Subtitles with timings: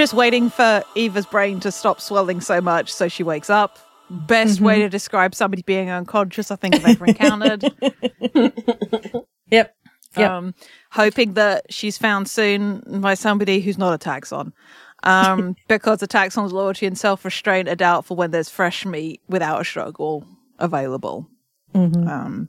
[0.00, 3.78] Edriss waiting for Eva's brain to stop swelling so much so she wakes up.
[4.08, 4.64] Best Mm-hmm.
[4.64, 7.64] way to describe somebody being unconscious I think I've ever encountered.
[9.52, 9.74] Yep.
[10.16, 10.30] Yep.
[10.30, 10.54] um,
[10.92, 14.52] hoping that she's found soon by somebody who's not a Taxxon.
[15.02, 19.60] Um, because the Taxxon's loyalty and self restraint are doubtful when there's fresh meat without
[19.60, 20.24] a struggle
[20.60, 21.26] available.
[21.74, 22.48] Um,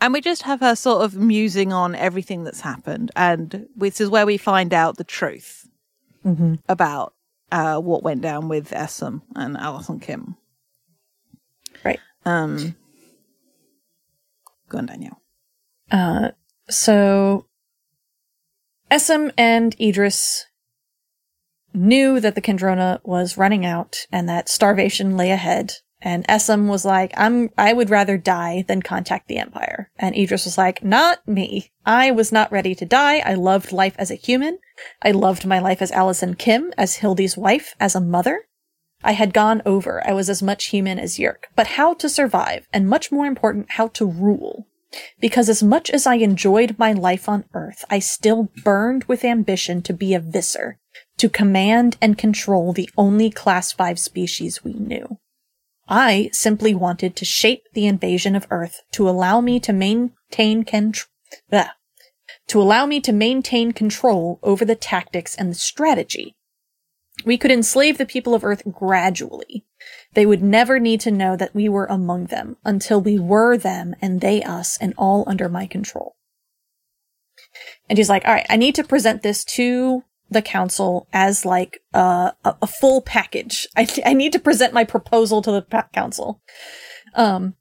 [0.00, 3.12] and we just have her sort of musing on everything that's happened.
[3.14, 5.61] And this is where we find out the truth
[6.68, 7.14] about
[7.50, 10.36] uh, what went down with Essam and Allison Kim.
[11.84, 12.00] Right.
[12.24, 12.76] Um,
[14.68, 15.20] go on, Danielle.
[15.90, 16.30] Uh,
[16.70, 17.46] so
[18.90, 20.44] Essam and Edriss
[21.74, 25.74] knew that the Kandrona was running out and that starvation lay ahead.
[26.04, 29.90] And Essam was like, I'm, I would rather die than contact the Empire.
[29.96, 31.70] And Edriss was like, not me.
[31.86, 33.18] I was not ready to die.
[33.20, 34.58] I loved life as a human.
[35.00, 38.46] I loved my life as Allison Kim, as Hildy's wife, as a mother.
[39.04, 40.04] I had gone over.
[40.06, 41.44] I was as much human as Yeerk.
[41.54, 44.66] But how to survive, and much more important, how to rule.
[45.20, 49.82] Because as much as I enjoyed my life on Earth, I still burned with ambition
[49.82, 50.78] to be a Visser,
[51.18, 55.18] to command and control the only Class 5 species we knew.
[55.88, 61.06] I simply wanted to shape the invasion of Earth to allow me to maintain contr-
[61.50, 61.66] Ugh.
[62.48, 66.36] to allow me to maintain control over the tactics and the strategy.
[67.24, 69.64] We could enslave the people of Earth gradually.
[70.14, 73.94] They would never need to know that we were among them until we were them
[74.00, 76.16] and they us and all under my control.
[77.88, 81.80] And he's like, all right, I need to present this to the council as like
[81.92, 83.66] a, a full package.
[83.76, 86.40] I, I need to present my proposal to the pa- council.
[87.14, 87.54] Um,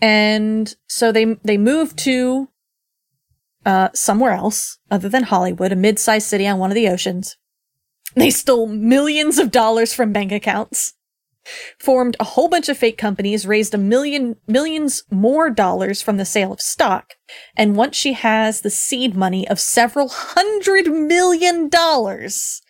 [0.00, 2.48] and so they, they move to,
[3.64, 7.36] uh, somewhere else other than Hollywood, a mid-sized city on one of the oceans.
[8.14, 10.94] They stole millions of dollars from bank accounts
[11.78, 16.24] formed a whole bunch of fake companies, raised a million millions more dollars from the
[16.24, 17.14] sale of stock,
[17.56, 22.62] and once she has the seed money of several hundred million dollars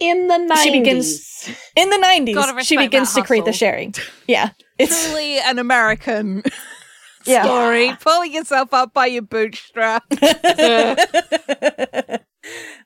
[0.00, 0.62] In the 90s.
[0.62, 1.98] She begins- in the
[2.34, 3.94] Gotta 90s, she begins to create the sharing.
[4.26, 4.50] Yeah.
[4.78, 6.42] It's Truly an American
[7.26, 7.44] Yeah.
[7.44, 7.92] story.
[8.00, 10.16] Pulling yourself up by your bootstraps.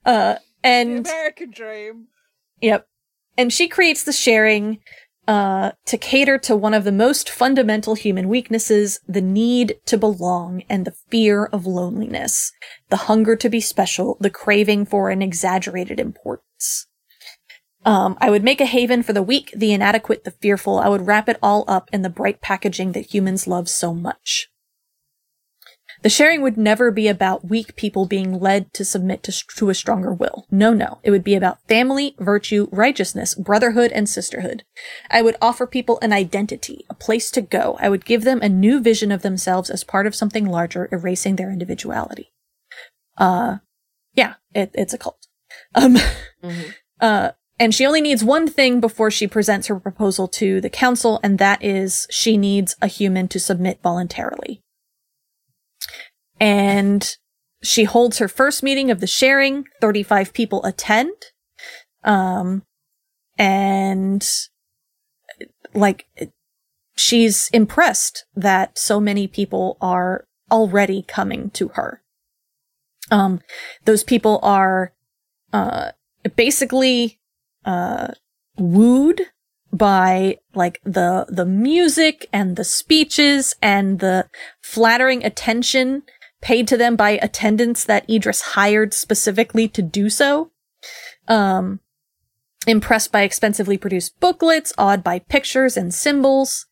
[0.04, 2.08] uh and American dream.
[2.60, 2.86] Yep.
[3.38, 4.78] And she creates the sharing
[5.28, 10.62] uh, to cater to one of the most fundamental human weaknesses, the need to belong
[10.68, 12.52] and the fear of loneliness,
[12.90, 16.86] the hunger to be special, the craving for an exaggerated importance.
[17.84, 20.78] Um, I would make a haven for the weak, the inadequate, the fearful.
[20.78, 24.48] I would wrap it all up in the bright packaging that humans love so much.
[26.06, 29.74] The sharing would never be about weak people being led to submit to, to a
[29.74, 30.46] stronger will.
[30.52, 31.00] No, no.
[31.02, 34.62] It would be about family, virtue, righteousness, brotherhood, and sisterhood.
[35.10, 37.76] I would offer people an identity, a place to go.
[37.80, 41.34] I would give them a new vision of themselves as part of something larger, erasing
[41.34, 42.30] their individuality.
[43.18, 43.56] Uh,
[44.14, 45.26] yeah, it, it's a cult.
[45.74, 45.96] Um,
[47.00, 51.18] uh, and she only needs one thing before she presents her proposal to the council,
[51.24, 54.62] and that is she needs a human to submit voluntarily
[56.40, 57.16] and
[57.62, 59.64] she holds her first meeting of the sharing.
[59.80, 61.14] 35 people attend.
[62.04, 62.62] Um
[63.38, 64.26] and
[65.74, 66.06] like
[66.96, 72.02] she's impressed that so many people are already coming to her.
[73.10, 73.40] Um
[73.84, 74.92] those people are
[75.52, 75.90] uh
[76.36, 77.18] basically
[77.64, 78.08] uh
[78.58, 79.22] wooed
[79.72, 84.28] by like the the music and the speeches and the
[84.62, 86.02] flattering attention
[86.40, 90.50] paid to them by attendants that Edriss hired specifically to do so.
[91.28, 91.80] Um,
[92.66, 96.66] impressed by expensively produced booklets, awed by pictures and symbols.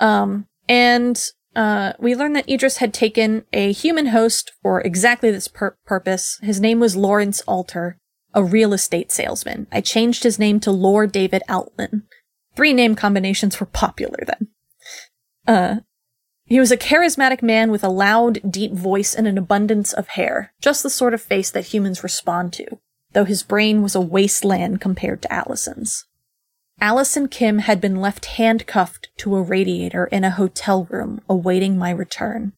[0.00, 1.20] Um, and
[1.54, 6.38] uh, we learned that Idris had taken a human host for exactly this pur- purpose.
[6.42, 7.98] His name was Lawrence Alter,
[8.34, 9.66] a real estate salesman.
[9.70, 12.04] I changed his name to Lord David Altman.
[12.56, 14.48] Three name combinations were popular then.
[15.46, 15.76] Uh,
[16.52, 20.52] he was a charismatic man with a loud, deep voice and an abundance of hair,
[20.60, 22.78] just the sort of face that humans respond to,
[23.12, 26.04] though his brain was a wasteland compared to Allison's.
[26.78, 31.88] Allison Kim had been left handcuffed to a radiator in a hotel room awaiting my
[31.88, 32.52] return.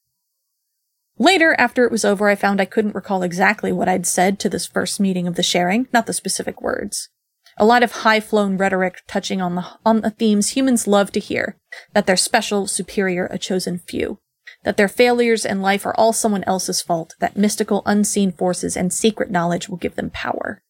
[1.17, 4.49] Later, after it was over, I found I couldn't recall exactly what I'd said to
[4.49, 7.11] this first meeting of the sharing, not the specific words.
[7.57, 11.57] A lot of high-flown rhetoric touching on the on the themes humans love to hear,
[11.93, 14.19] that they're special, superior, a chosen few,
[14.65, 18.93] that their failures in life are all someone else's fault, that mystical unseen forces and
[18.93, 20.63] secret knowledge will give them power.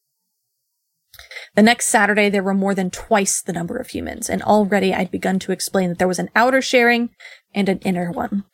[1.55, 5.11] The next Saturday, there were more than twice the number of humans, and already I'd
[5.11, 7.11] begun to explain that there was an outer sharing
[7.55, 8.45] and an inner one.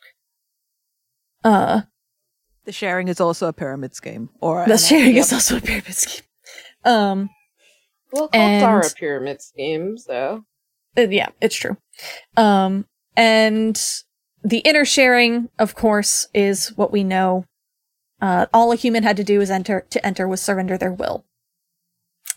[1.43, 1.81] Uh,
[2.63, 6.23] The sharing is also a pyramid scheme, or the sharing is also a pyramid scheme.
[6.85, 7.29] Um,
[8.11, 10.43] Well, cults are a pyramid scheme, so
[10.97, 11.77] Uh, yeah, it's true.
[12.35, 12.85] Um,
[13.15, 13.81] and
[14.43, 17.45] the inner sharing, of course, is what we know.
[18.21, 21.25] Uh, all a human had to do was enter to enter was surrender their will.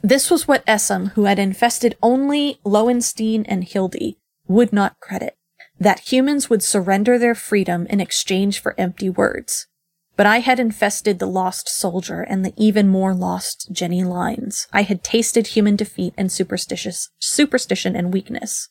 [0.03, 5.37] This was what Essam, who had infested only Lowenstein and Hildy, would not credit.
[5.79, 9.67] That humans would surrender their freedom in exchange for empty words.
[10.17, 14.69] But I had infested the lost soldier and the even more lost Jenny Lines.
[14.73, 18.69] I had tasted human defeat and superstitious superstition and weakness.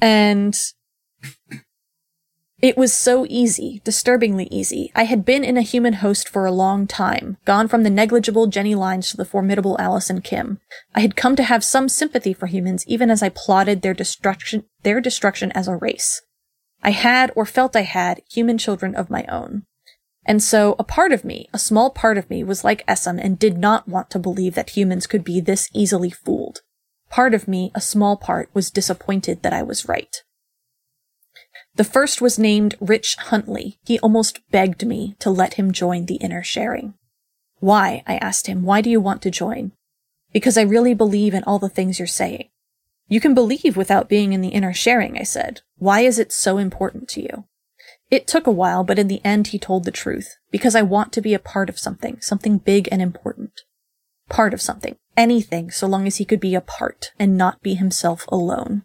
[0.00, 0.58] And
[2.62, 4.92] it was so easy, disturbingly easy.
[4.94, 8.46] I had been in a human host for a long time, gone from the negligible
[8.46, 10.60] Jenny Lines to the formidable Allison Kim.
[10.94, 14.64] I had come to have some sympathy for humans even as I plotted their destruction
[14.84, 16.22] their destruction as a race.
[16.84, 19.64] I had, or felt I had, human children of my own.
[20.24, 23.38] And so a part of me, a small part of me, was like Essam and
[23.38, 26.60] did not want to believe that humans could be this easily fooled.
[27.10, 30.22] Part of me, a small part, was disappointed that I was right.
[31.74, 33.78] The first was named Rich Huntley.
[33.84, 36.94] He almost begged me to let him join the inner sharing.
[37.60, 38.02] Why?
[38.06, 38.62] I asked him.
[38.62, 39.72] Why do you want to join?
[40.32, 42.48] Because I really believe in all the things you're saying.
[43.08, 45.60] You can believe without being in the inner sharing, I said.
[45.76, 47.44] Why is it so important to you?
[48.12, 50.36] It took a while, but in the end he told the truth.
[50.50, 53.62] Because I want to be a part of something, something big and important.
[54.28, 54.96] Part of something.
[55.16, 58.82] Anything, so long as he could be a part and not be himself alone.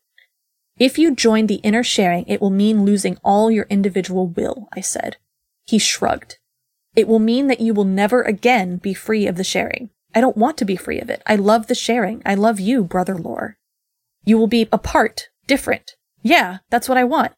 [0.79, 4.79] If you join the inner sharing, it will mean losing all your individual will, I
[4.79, 5.17] said.
[5.65, 6.37] He shrugged.
[6.95, 9.89] It will mean that you will never again be free of the sharing.
[10.15, 11.21] I don't want to be free of it.
[11.27, 12.21] I love the sharing.
[12.25, 13.57] I love you, brother Lore.
[14.23, 15.95] You will be apart, different.
[16.21, 17.33] Yeah, that's what I want.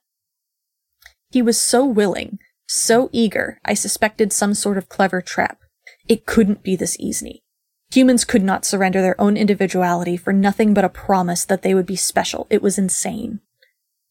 [1.29, 5.59] He was so willing, so eager, I suspected some sort of clever trap.
[6.07, 7.43] It couldn't be this easy.
[7.91, 11.87] Humans could not surrender their own individuality for nothing but a promise that they would
[11.87, 12.45] be special.
[12.49, 13.39] It was insane.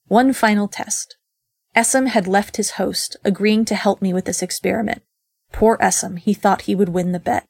[0.08, 1.16] One final test.
[1.76, 5.02] Essam had left his host, agreeing to help me with this experiment.
[5.52, 7.46] Poor Essam, he thought he would win the bet.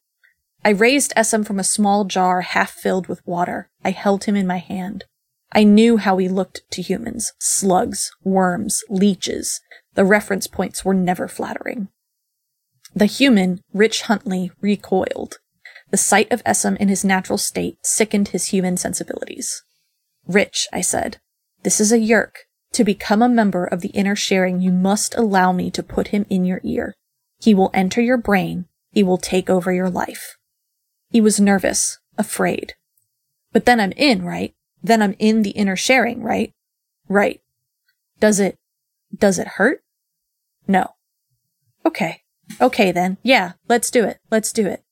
[0.64, 3.70] I raised Essam from a small jar half filled with water.
[3.84, 5.04] I held him in my hand.
[5.52, 7.32] I knew how he looked to humans.
[7.38, 9.60] Slugs, worms, leeches.
[9.94, 11.88] The reference points were never flattering.
[12.94, 15.38] The human, Rich Huntley, recoiled.
[15.90, 19.62] The sight of Essam in his natural state sickened his human sensibilities.
[20.26, 21.18] Rich, I said,
[21.62, 22.46] this is a yeerk.
[22.72, 26.26] To become a member of the inner sharing, you must allow me to put him
[26.28, 26.94] in your ear.
[27.40, 28.66] He will enter your brain.
[28.92, 30.36] He will take over your life.
[31.10, 32.74] He was nervous, afraid.
[33.52, 34.54] But then I'm in, right?
[34.82, 36.52] Then I'm in the inner sharing, right?
[37.08, 37.40] Right.
[38.20, 38.56] Does it,
[39.16, 39.82] does it hurt?
[40.66, 40.94] No.
[41.84, 42.22] Okay.
[42.60, 43.18] Okay then.
[43.22, 44.18] Yeah, let's do it.
[44.30, 44.82] Let's do it.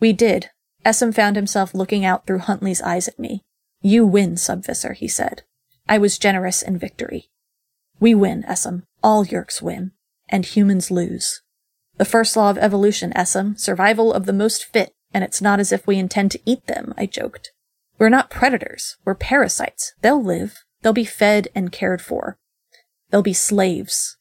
[0.00, 0.50] We did.
[0.84, 3.42] Essam found himself looking out through Huntley's eyes at me.
[3.82, 5.42] You win, Sub-Visser, he said.
[5.88, 7.28] I was generous in victory.
[8.00, 8.82] We win, Essam.
[9.02, 9.92] All Yeerks win.
[10.28, 11.42] And humans lose.
[11.98, 15.72] The first law of evolution, Essam, survival of the most fit, and it's not as
[15.72, 17.51] if we intend to eat them, I joked.
[18.02, 18.96] We're not predators.
[19.04, 19.94] We're parasites.
[20.00, 20.64] They'll live.
[20.80, 22.36] They'll be fed and cared for.
[23.08, 24.16] They'll be slaves.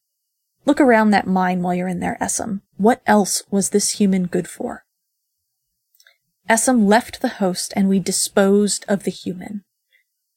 [0.66, 2.62] Look around that mine while you're in there, Essam.
[2.78, 4.84] What else was this human good for?
[6.48, 9.64] Essam left the host and we disposed of the human.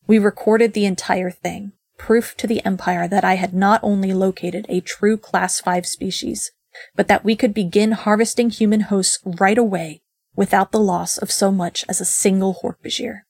[0.07, 4.65] We recorded the entire thing, proof to the Empire that I had not only located
[4.71, 6.51] a true Class 5 species,
[6.97, 10.01] but that we could begin harvesting human hosts right away
[10.35, 13.21] without the loss of so much as a single Hork-Bajir.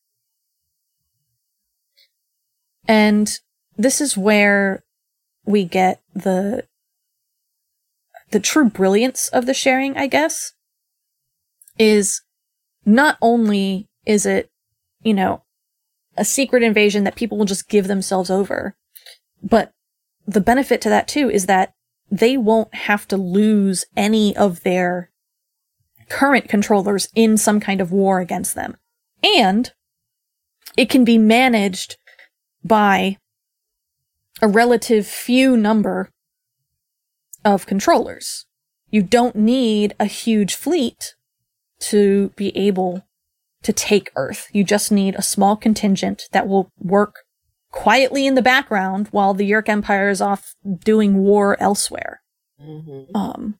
[2.86, 3.30] And
[3.76, 4.84] this is where
[5.44, 6.66] we get the
[8.30, 10.54] the true brilliance of the sharing, I guess,
[11.78, 12.22] is
[12.84, 14.50] not only is it,
[15.02, 15.42] you know,
[16.16, 18.76] a secret invasion that people will just give themselves over,
[19.42, 19.72] but
[20.26, 21.74] the benefit to that too is that
[22.10, 25.10] they won't have to lose any of their
[26.08, 28.76] current controllers in some kind of war against them.
[29.22, 29.72] And
[30.76, 31.96] it can be managed
[32.64, 33.18] by
[34.42, 36.10] a relative few number
[37.44, 38.46] of controllers.
[38.90, 41.14] You don't need a huge fleet
[41.80, 43.04] to be able
[43.62, 44.48] to take Earth.
[44.52, 47.24] You just need a small contingent that will work
[47.70, 50.54] quietly in the background while the Yeerk Empire is off
[50.84, 52.22] doing war elsewhere.
[52.62, 53.16] Mm-hmm.
[53.16, 53.58] Um,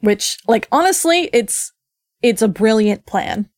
[0.00, 1.72] which, like, honestly, it's,
[2.22, 3.48] it's a brilliant plan.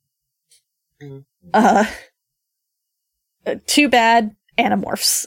[1.03, 1.25] Mm.
[1.53, 1.85] Uh, uh,
[3.67, 5.27] too bad animorphs.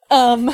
[0.10, 0.50] um,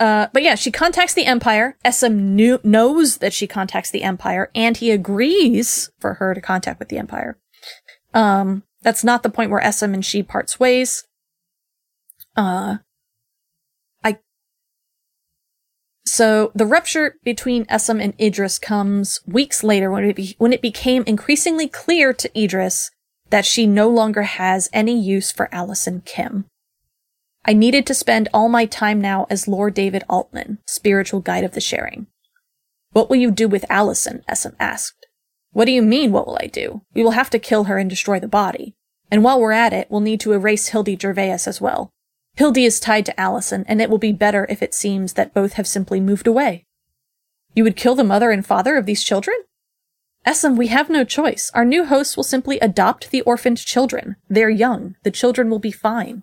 [0.00, 1.76] uh, but yeah, she contacts the Empire.
[1.88, 6.78] SM knew, knows that she contacts the Empire, and he agrees for her to contact
[6.78, 7.38] with the Empire.
[8.14, 11.04] Um, that's not the point where SM and she parts ways.
[12.36, 12.78] Uh,
[14.04, 14.18] I.
[16.10, 20.62] So the rupture between Essam and Edriss comes weeks later when it be- when it
[20.62, 22.90] became increasingly clear to Edriss
[23.28, 26.46] that she no longer has any use for Allison Kim.
[27.44, 31.52] I needed to spend all my time now as Lord David Altman, spiritual guide of
[31.52, 32.06] the sharing.
[32.92, 34.24] What will you do with Allison?
[34.28, 35.06] Essam asked.
[35.52, 36.82] What do you mean, what will I do?
[36.94, 38.74] We will have to kill her and destroy the body.
[39.10, 41.90] And while we're at it, we'll need to erase Hildy Gervais as well.
[42.38, 45.54] Hildy is tied to Allison, and it will be better if it seems that both
[45.54, 46.66] have simply moved away.
[47.52, 49.38] You would kill the mother and father of these children?
[50.24, 51.50] Essam, we have no choice.
[51.52, 54.14] Our new hosts will simply adopt the orphaned children.
[54.28, 54.94] They're young.
[55.02, 56.22] The children will be fine.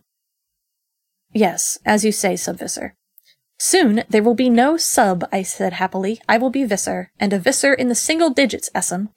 [1.34, 2.96] Yes, as you say, Sub-Visser.
[3.60, 6.22] Soon there will be no sub, I said happily.
[6.30, 9.10] I will be Visser, and a Visser in the single digits, Essam.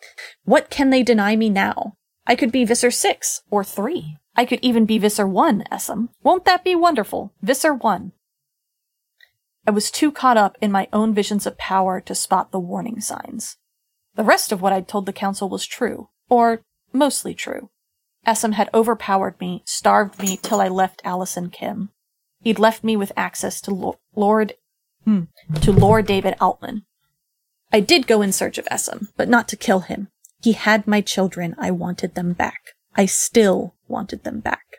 [0.43, 1.93] What can they deny me now?
[2.27, 4.17] I could be Visser 6, or 3.
[4.39, 6.11] I could even be Visser 1, Essam.
[6.23, 7.33] Won't that be wonderful?
[7.43, 8.13] Visser 1.
[9.67, 13.01] I was too caught up in my own visions of power to spot the warning
[13.01, 13.57] signs.
[14.15, 17.71] The rest of what I'd told the council was true, or mostly true.
[18.25, 21.91] Essam had overpowered me, starved me till I left Allison Kim.
[22.41, 24.55] He'd left me with access to Lo- Lord,
[25.03, 25.23] hmm,
[25.63, 26.85] to Lord David Altman.
[27.73, 30.07] I did go in search of Essam, but not to kill him.
[30.41, 31.57] He had my children.
[31.59, 32.61] I wanted them back.
[32.95, 34.79] I still wanted them back.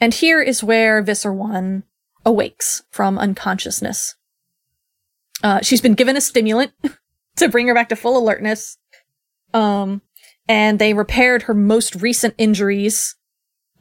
[0.00, 1.84] And here is where Visser 1
[2.24, 4.16] awakes from unconsciousness.
[5.42, 6.72] Uh, she's been given a stimulant
[7.36, 8.78] to bring her back to full alertness.
[9.54, 10.02] Um,
[10.48, 13.16] and they repaired her most recent injuries.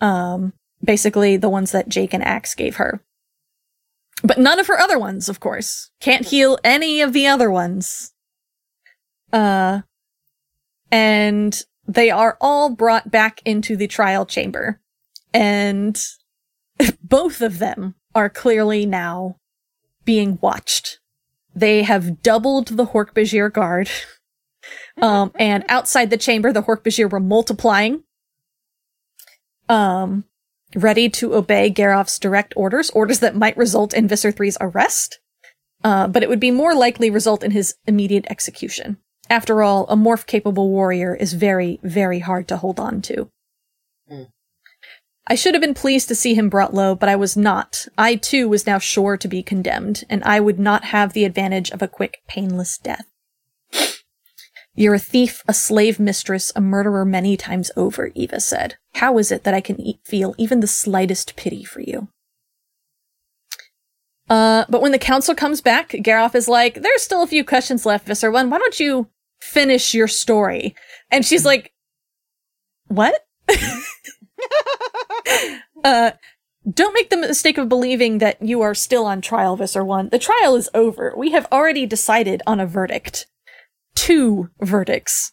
[0.01, 3.03] Um, basically the ones that Jake and Axe gave her.
[4.23, 5.91] But none of her other ones, of course.
[5.99, 8.13] Can't heal any of the other ones.
[9.33, 9.81] Uh,
[10.91, 14.81] and they are all brought back into the trial chamber.
[15.33, 16.01] And
[17.03, 19.37] both of them are clearly now
[20.03, 20.99] being watched.
[21.53, 23.89] They have doubled the Hork-Bajir guard.
[25.01, 28.03] um, and outside the chamber, the Hork-Bajir were multiplying.
[29.67, 30.25] Um,
[30.75, 35.19] ready to obey Garoff's direct orders, orders that might result in Visser 3's arrest,
[35.83, 38.97] uh, but it would be more likely result in his immediate execution.
[39.29, 43.29] After all, a morph capable warrior is very, very hard to hold on to.
[44.11, 44.27] Mm.
[45.27, 47.87] I should have been pleased to see him brought low, but I was not.
[47.97, 51.71] I too was now sure to be condemned, and I would not have the advantage
[51.71, 53.05] of a quick, painless death.
[54.75, 58.75] You're a thief, a slave mistress, a murderer many times over, Eva said.
[58.95, 62.09] How is it that I can e- feel even the slightest pity for you?
[64.29, 67.85] Uh, but when the council comes back, Garoff is like, there's still a few questions
[67.85, 68.49] left, Visser One.
[68.49, 69.07] Why don't you
[69.45, 70.75] finish your story?
[71.11, 71.71] And she's like,
[72.87, 73.21] what?
[75.83, 76.11] uh,
[76.69, 80.09] don't make the mistake of believing that you are still on trial, Visser One.
[80.09, 81.13] The trial is over.
[81.15, 83.27] We have already decided on a verdict.
[83.95, 85.31] Two verdicts.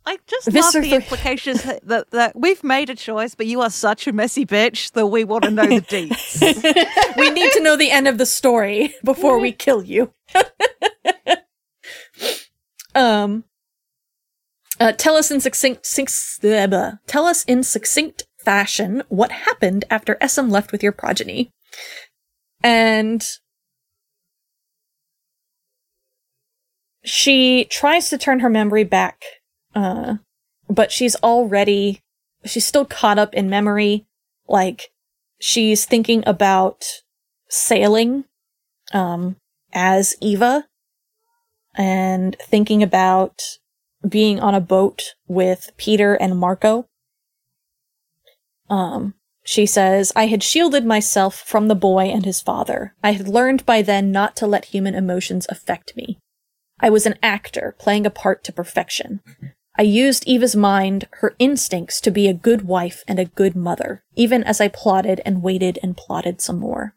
[0.10, 3.70] I just love the implications that, that, that we've made a choice, but you are
[3.70, 7.14] such a messy bitch that we want to know the deets.
[7.18, 10.12] we need to know the end of the story before we kill you.
[12.96, 13.44] um,
[14.80, 16.10] uh, tell us in succinct, sinc-
[16.42, 16.94] blah, blah.
[17.06, 21.52] tell us in succinct fashion what happened after Essam left with your progeny.
[22.64, 23.24] And
[27.04, 29.24] she tries to turn her memory back,
[29.76, 30.16] uh,
[30.70, 32.02] but she's already,
[32.46, 34.06] she's still caught up in memory.
[34.48, 34.92] Like,
[35.40, 36.86] she's thinking about
[37.50, 38.26] sailing,
[38.94, 39.36] um,
[39.74, 40.66] as Eva
[41.76, 43.42] and thinking about
[44.08, 46.88] being on a boat with Peter and Marco.
[48.70, 52.96] Um, she says, I had shielded myself from the boy and his father.
[53.04, 56.20] I had learned by then not to let human emotions affect me.
[56.80, 59.22] I was an actor, playing a part to perfection.
[59.78, 64.04] I used Eva's mind, her instincts, to be a good wife and a good mother,
[64.16, 66.96] even as I plotted and waited and plotted some more.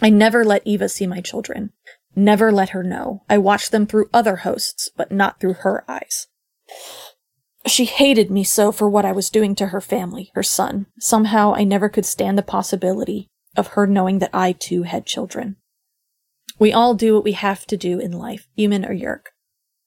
[0.00, 1.72] I never let Eva see my children.
[2.16, 3.22] Never let her know.
[3.28, 6.28] I watched them through other hosts, but not through her eyes.
[7.66, 10.86] She hated me so for what I was doing to her family, her son.
[10.98, 15.56] Somehow I never could stand the possibility of her knowing that I too had children.
[16.58, 19.33] We all do what we have to do in life, human or Yeerk.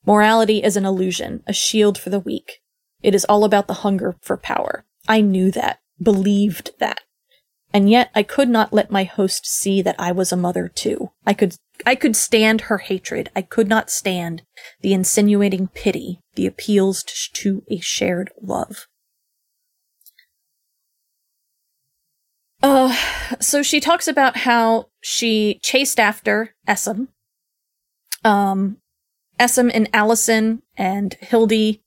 [0.08, 2.62] Morality is an illusion, a shield for the weak.
[3.04, 4.86] It is all about the hunger for power.
[5.06, 7.02] I knew that, believed that.
[7.74, 11.12] And yet I could not let my host see that I was a mother too.
[11.26, 13.30] I could I could stand her hatred.
[13.36, 14.44] I could not stand
[14.80, 18.88] the insinuating pity, the appeals to a shared love.
[22.64, 22.96] Uh,
[23.42, 27.10] so she talks about how she chased after Essam.
[28.24, 28.78] Um,
[29.40, 31.84] Essam and Allison and Hildy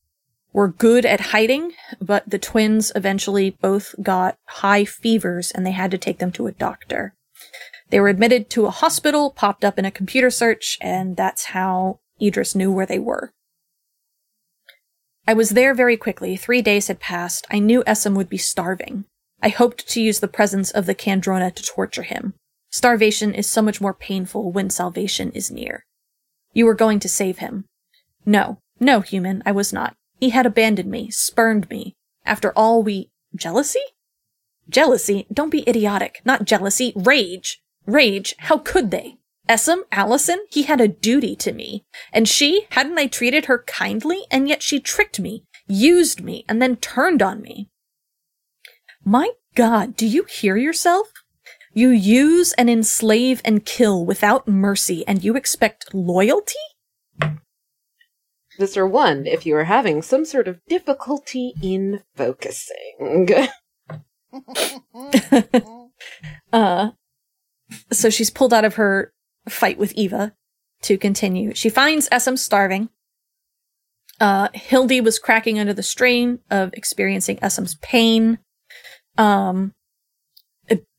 [0.52, 5.90] were good at hiding, but the twins eventually both got high fevers and they had
[5.90, 7.14] to take them to a doctor.
[7.90, 12.00] They were admitted to a hospital, popped up in a computer search, and that's how
[12.20, 13.32] Edriss knew where they were.
[15.26, 16.36] I was there very quickly.
[16.36, 17.46] Three days had passed.
[17.50, 19.04] I knew Essam would be starving.
[19.42, 22.34] I hoped to use the presence of the Kandrona to torture him.
[22.70, 25.84] Starvation is so much more painful when salvation is near.
[26.52, 27.64] You were going to save him.
[28.26, 29.94] No, no, human, I was not.
[30.18, 31.94] He had abandoned me, spurned me.
[32.24, 33.10] After all we.
[33.34, 33.80] Jealousy?
[34.68, 35.26] Jealousy?
[35.32, 36.20] Don't be idiotic.
[36.24, 36.92] Not jealousy.
[36.96, 37.60] Rage.
[37.86, 38.34] Rage.
[38.38, 39.16] How could they?
[39.48, 41.84] Essam, Allison, he had a duty to me.
[42.12, 44.22] And she, hadn't I treated her kindly?
[44.30, 47.68] And yet she tricked me, used me, and then turned on me.
[49.04, 51.10] My God, do you hear yourself?
[51.72, 56.54] You use and enslave and kill without mercy, and you expect loyalty?
[58.58, 58.88] Mr.
[58.88, 63.30] One, if you are having some sort of difficulty in focusing.
[66.52, 66.90] uh,
[67.92, 69.12] so she's pulled out of her
[69.48, 70.34] fight with Eva
[70.82, 71.54] to continue.
[71.54, 72.90] She finds Essam starving.
[74.20, 78.38] Uh, Hildy was cracking under the strain of experiencing Essam's pain.
[79.16, 79.72] Um,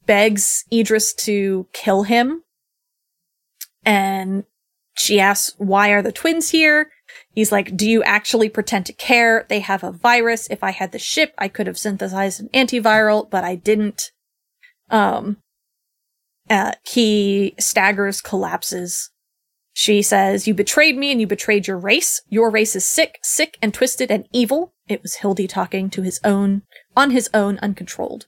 [0.06, 2.44] begs Edriss to kill him.
[3.84, 4.44] And
[4.98, 6.92] she asks, why are the twins here?
[7.34, 9.46] He's like, do you actually pretend to care?
[9.50, 10.48] They have a virus.
[10.50, 14.12] If I had the ship, I could have synthesized an antiviral, but I didn't.
[14.90, 15.38] Um,
[16.50, 19.10] uh, he staggers, collapses.
[19.74, 22.22] She says, you betrayed me and you betrayed your race.
[22.28, 24.74] Your race is sick, sick and twisted and evil.
[24.88, 26.64] It was Hildy talking to his own,
[26.96, 28.28] on his own, uncontrolled.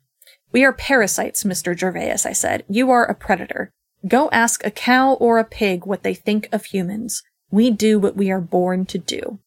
[0.54, 1.78] We are parasites, Mr.
[1.78, 2.64] Gervais, I said.
[2.70, 3.72] You are a predator.
[4.08, 7.24] Go ask a cow or a pig what they think of humans.
[7.50, 9.40] We do what we are born to do.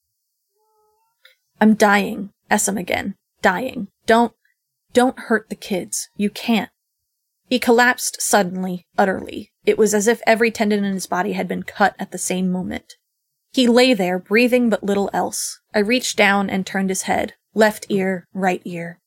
[1.61, 2.31] I'm dying.
[2.51, 3.15] Essam again.
[3.41, 3.89] Dying.
[4.07, 4.33] Don't,
[4.93, 6.09] don't hurt the kids.
[6.17, 6.71] You can't.
[7.49, 9.53] He collapsed suddenly, utterly.
[9.65, 12.51] It was as if every tendon in his body had been cut at the same
[12.51, 12.95] moment.
[13.53, 15.61] He lay there, breathing but little else.
[15.73, 17.35] I reached down and turned his head.
[17.55, 18.99] Left ear, right ear.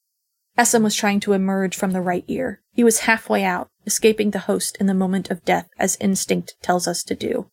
[0.60, 2.62] Essam was trying to emerge from the right ear.
[2.74, 6.86] He was halfway out, escaping the host in the moment of death as instinct tells
[6.86, 7.50] us to do.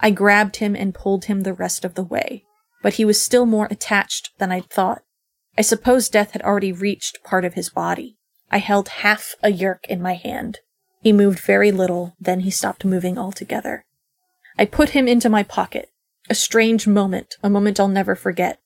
[0.00, 2.42] I grabbed him and pulled him the rest of the way,
[2.82, 5.02] but he was still more attached than I'd thought.
[5.56, 8.16] I suppose death had already reached part of his body.
[8.50, 10.58] I held half a yeerk in my hand.
[11.02, 13.84] He moved very little, then he stopped moving altogether.
[14.58, 15.90] I put him into my pocket.
[16.28, 18.58] A strange moment, a moment I'll never forget.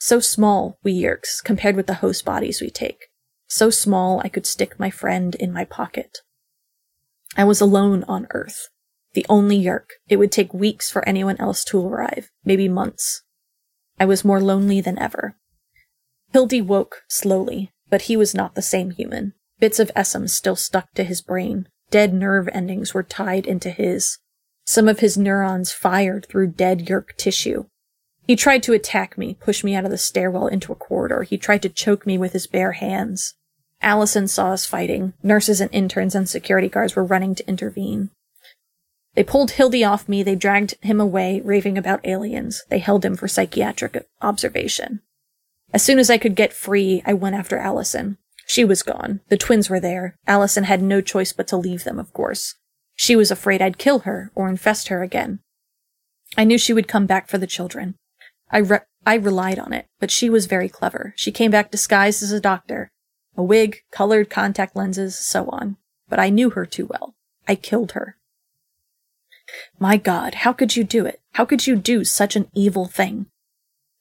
[0.00, 3.06] So small, we yeerks, compared with the host bodies we take.
[3.46, 6.18] So small I could stick my friend in my pocket.
[7.36, 8.68] I was alone on Earth
[9.14, 9.90] the only Yeerk.
[10.08, 13.22] It would take weeks for anyone else to arrive, maybe months.
[13.98, 15.36] I was more lonely than ever.
[16.32, 19.34] Hildy woke slowly, but he was not the same human.
[19.58, 21.68] Bits of Essam still stuck to his brain.
[21.90, 24.18] Dead nerve endings were tied into his.
[24.64, 27.64] Some of his neurons fired through dead Yeerk tissue.
[28.26, 31.22] He tried to attack me, push me out of the stairwell into a corridor.
[31.22, 33.34] He tried to choke me with his bare hands.
[33.82, 35.14] Allison saw us fighting.
[35.22, 38.10] Nurses and interns and security guards were running to intervene.
[39.14, 42.62] They pulled Hildy off me, they dragged him away, raving about aliens.
[42.68, 45.00] They held him for psychiatric observation.
[45.72, 48.18] As soon as I could get free, I went after Allison.
[48.46, 49.20] She was gone.
[49.28, 50.16] The twins were there.
[50.26, 52.56] Allison had no choice but to leave them, of course.
[52.94, 55.40] She was afraid I'd kill her or infest her again.
[56.36, 57.94] I knew she would come back for the children.
[58.52, 61.14] I, re- I relied on it, but she was very clever.
[61.16, 62.90] She came back disguised as a doctor.
[63.36, 65.76] A wig, colored contact lenses, so on.
[66.08, 67.14] But I knew her too well.
[67.46, 68.16] I killed her.
[69.78, 71.20] My God, how could you do it?
[71.32, 73.26] How could you do such an evil thing?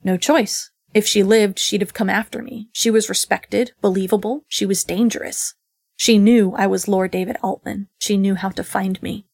[0.04, 0.72] No choice.
[0.94, 2.70] If she lived, she'd have come after me.
[2.74, 5.54] She was respected, believable, she was dangerous.
[5.96, 7.90] She knew I was Lord David Altman.
[8.00, 9.26] She knew how to find me.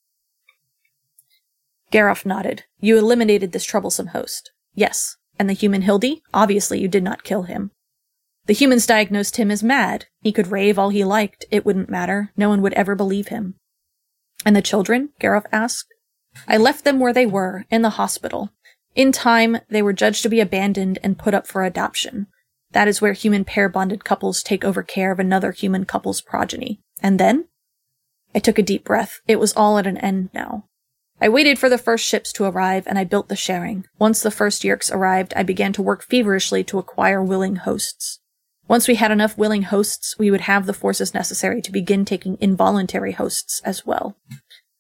[1.91, 2.63] Garoff nodded.
[2.81, 4.51] You eliminated this troublesome host.
[4.75, 5.17] Yes.
[5.39, 6.21] And the human Hildy?
[6.33, 7.71] Obviously you did not kill him.
[8.45, 10.05] The humans diagnosed him as mad.
[10.21, 11.45] He could rave all he liked.
[11.49, 12.31] It wouldn't matter.
[12.37, 13.55] No one would ever believe him.
[14.45, 15.09] And the children?
[15.19, 15.91] Garoff asked.
[16.47, 18.51] I left them where they were, in the hospital.
[18.93, 22.27] In time, they were judged to be abandoned and put up for adoption.
[22.71, 26.81] That is where human pair bonded couples take over care of another human couple's progeny.
[27.01, 27.45] And then?
[28.35, 29.21] I took a deep breath.
[29.27, 30.65] It was all at an end now.
[31.25, 33.87] I waited for the first ships to arrive and I built the sharing.
[33.97, 38.19] Once the first Yeerks arrived, I began to work feverishly to acquire willing hosts.
[38.67, 42.37] Once we had enough willing hosts, we would have the forces necessary to begin taking
[42.39, 44.15] involuntary hosts as well.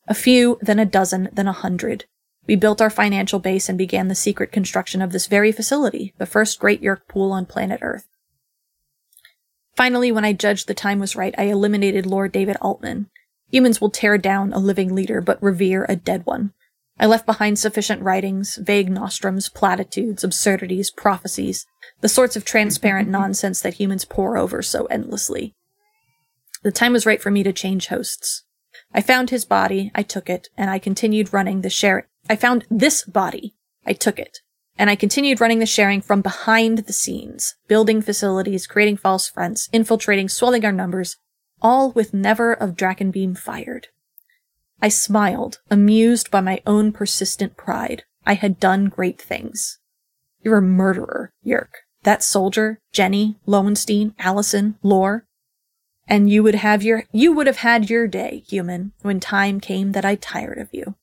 [0.07, 2.05] A few, then a dozen, then a hundred.
[2.45, 6.27] We built our financial base and began the secret construction of this very facility, the
[6.27, 8.07] first great Yeerk pool on planet Earth.
[9.75, 13.09] Finally, when I judged the time was right, I eliminated Lord David Altman.
[13.55, 16.51] Humans will tear down a living leader, but revere a dead one.
[16.99, 21.65] I left behind sufficient writings, vague nostrums, platitudes, absurdities, prophecies,
[22.01, 25.55] the sorts of transparent nonsense that humans pore over so endlessly.
[26.63, 28.43] The time was right for me to change hosts.
[28.93, 32.03] I found his body, I took it, and I continued running the sharing.
[32.29, 34.39] I found this body, I took it,
[34.77, 39.69] and I continued running the sharing from behind the scenes, building facilities, creating false fronts,
[39.71, 41.15] infiltrating, swelling our numbers,
[41.65, 43.87] all with never of Dracon beam fired.
[44.83, 48.03] I smiled, amused by my own persistent pride.
[48.23, 49.79] I had done great things.
[50.43, 51.71] You're a murderer, Yeerk.
[52.03, 55.25] That soldier, Jenny, Lowenstein, Allison, Lore.
[56.07, 59.93] And you would have your, you would have had your day, human, when time came
[59.93, 60.93] that I tired of you.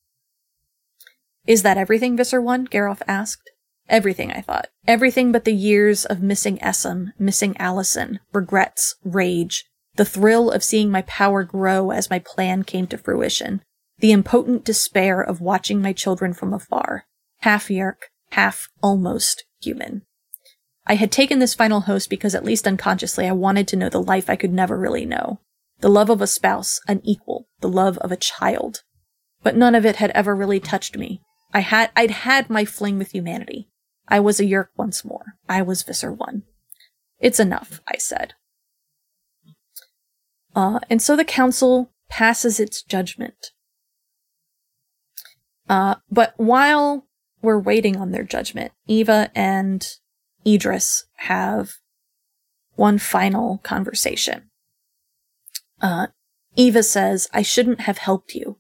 [1.44, 2.68] Is that everything, Visser One?
[2.68, 3.50] Geralf asked.
[3.88, 4.68] Everything, I thought.
[4.86, 10.90] Everything but the years of missing Essam, missing Allison, regrets, rage, the thrill of seeing
[10.90, 13.62] my power grow as my plan came to fruition,
[13.98, 17.04] the impotent despair of watching my children from afar,
[17.40, 20.02] half Yeerk, half almost human.
[20.86, 24.02] I had taken this final host because at least unconsciously I wanted to know the
[24.02, 25.40] life I could never really know.
[25.80, 28.82] The love of a spouse, an equal, the love of a child.
[29.42, 31.20] But none of it had ever really touched me.
[31.52, 33.68] I had, I'd had my fling with humanity.
[34.08, 35.36] I was a Yeerk once more.
[35.48, 36.42] I was Visser One.
[37.20, 38.34] It's enough, I said.
[40.54, 43.52] Uh, and so the council passes its judgment.
[45.68, 47.06] Uh, but while
[47.40, 49.86] we're waiting on their judgment, Eva and
[50.44, 51.74] Edriss have
[52.74, 54.50] one final conversation.
[55.80, 56.08] Uh,
[56.56, 58.58] Eva says, I shouldn't have helped you.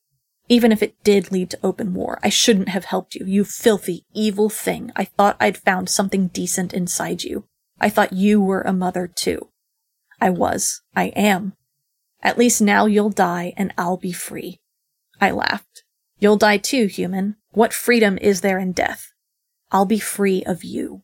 [0.48, 4.04] Even if it did lead to open war, I shouldn't have helped you, you filthy,
[4.12, 4.90] evil thing.
[4.96, 7.44] I thought I'd found something decent inside you.
[7.80, 9.50] I thought you were a mother too.
[10.20, 10.82] I was.
[10.94, 11.54] I am.
[12.22, 14.60] At least now you'll die and I'll be free.
[15.20, 15.84] I laughed.
[16.18, 17.36] You'll die too, human.
[17.50, 19.12] What freedom is there in death?
[19.70, 21.02] I'll be free of you.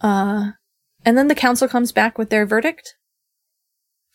[0.00, 0.52] Uh,
[1.04, 2.94] and then the council comes back with their verdict.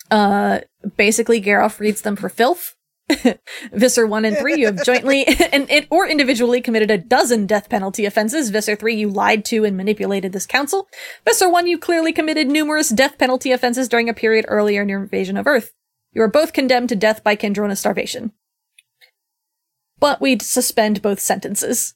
[0.10, 0.62] Uh,
[0.98, 2.76] basically, Geralf reads them for filth.
[3.74, 7.70] Visser 1 and 3, you have jointly and, and, or individually committed a dozen death
[7.70, 8.50] penalty offenses.
[8.50, 10.88] Visser 3, you lied to and manipulated this council.
[11.26, 15.02] Visser 1, you clearly committed numerous death penalty offenses during a period earlier in your
[15.04, 15.72] invasion of Earth.
[16.12, 18.32] You are both condemned to death by Kandrona starvation.
[20.00, 21.96] But we'd suspend both sentences.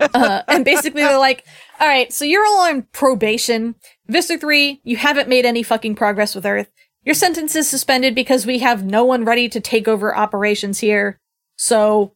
[0.00, 1.44] uh, and basically they're like,
[1.78, 3.76] all right, so you're all on probation.
[4.08, 6.70] Visser 3, you haven't made any fucking progress with Earth.
[7.06, 11.20] Your sentence is suspended because we have no one ready to take over operations here.
[11.56, 12.14] So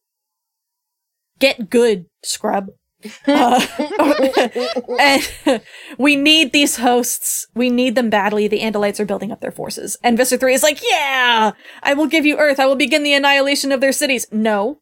[1.38, 2.66] get good, scrub.
[3.26, 3.58] Uh,
[5.00, 5.62] and
[5.96, 7.46] we need these hosts.
[7.54, 8.46] We need them badly.
[8.46, 9.96] The Andalites are building up their forces.
[10.02, 12.60] And Visser 3 is like, yeah, I will give you Earth.
[12.60, 14.26] I will begin the annihilation of their cities.
[14.30, 14.80] No.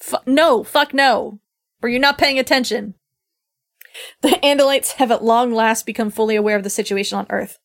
[0.00, 1.40] F- no, fuck no.
[1.80, 2.94] Were you not paying attention?
[4.22, 7.58] The Andalites have at long last become fully aware of the situation on Earth.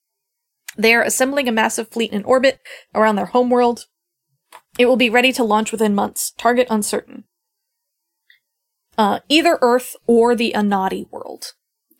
[0.77, 2.59] They are assembling a massive fleet in orbit
[2.95, 3.85] around their homeworld.
[4.77, 6.31] It will be ready to launch within months.
[6.37, 7.25] Target uncertain.
[8.97, 11.53] Uh, either Earth or the Anati world.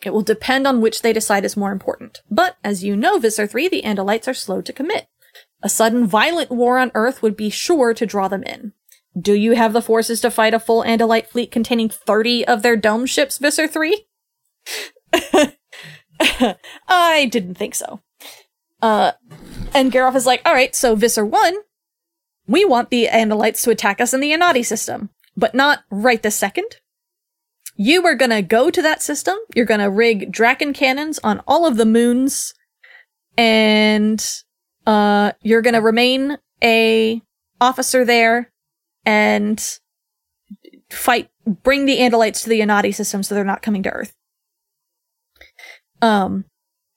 [0.04, 2.22] It will depend on which they decide is more important.
[2.30, 5.08] But, as you know, Visser 3, the Andalites are slow to commit.
[5.62, 8.74] A sudden violent war on Earth would be sure to draw them in.
[9.18, 12.76] Do you have the forces to fight a full Andalite fleet containing 30 of their
[12.76, 14.06] dome ships, Visser 3?
[16.88, 18.02] I didn't think so.
[18.84, 19.14] Uh,
[19.74, 21.56] and Geralf is like, all right, so Visser 1,
[22.48, 26.36] we want the Andalites to attack us in the Anati system, but not right this
[26.36, 26.82] second.
[27.78, 31.78] You are gonna go to that system, you're gonna rig Dracon cannons on all of
[31.78, 32.54] the moons,
[33.38, 34.24] and,
[34.86, 37.22] uh, you're gonna remain a
[37.62, 38.52] officer there
[39.06, 39.80] and
[40.90, 44.14] fight, bring the Andalites to the Anati system so they're not coming to Earth.
[46.02, 46.44] Um,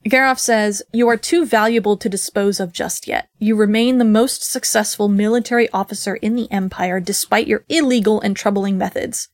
[0.07, 3.29] Garoff says, You are too valuable to dispose of just yet.
[3.39, 8.79] You remain the most successful military officer in the Empire despite your illegal and troubling
[8.79, 9.29] methods.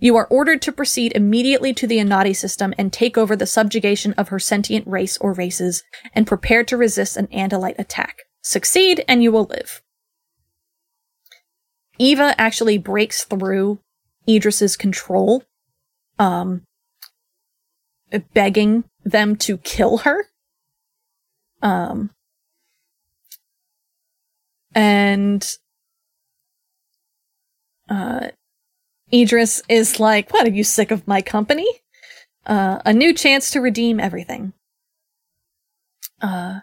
[0.00, 4.14] You are ordered to proceed immediately to the Anati system and take over the subjugation
[4.14, 8.22] of her sentient race or races, and prepare to resist an Andalite attack.
[8.42, 9.80] Succeed, and you will live.
[11.98, 13.78] Eva actually breaks through
[14.28, 15.44] Edriss's control,
[16.18, 16.62] um,
[18.34, 20.26] begging them to kill her.
[21.62, 22.10] Um,
[24.74, 25.48] and,
[27.88, 28.28] uh,
[29.12, 31.66] Edriss is like, what, are you sick of my company?
[32.44, 34.52] Uh, a new chance to redeem everything.
[36.20, 36.60] Uh,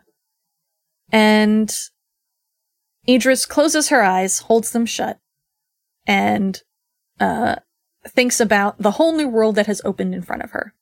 [1.11, 1.73] and
[3.07, 5.19] Edriss closes her eyes, holds them shut,
[6.05, 6.61] and,
[7.19, 7.55] uh,
[8.05, 10.73] thinks about the whole new world that has opened in front of her.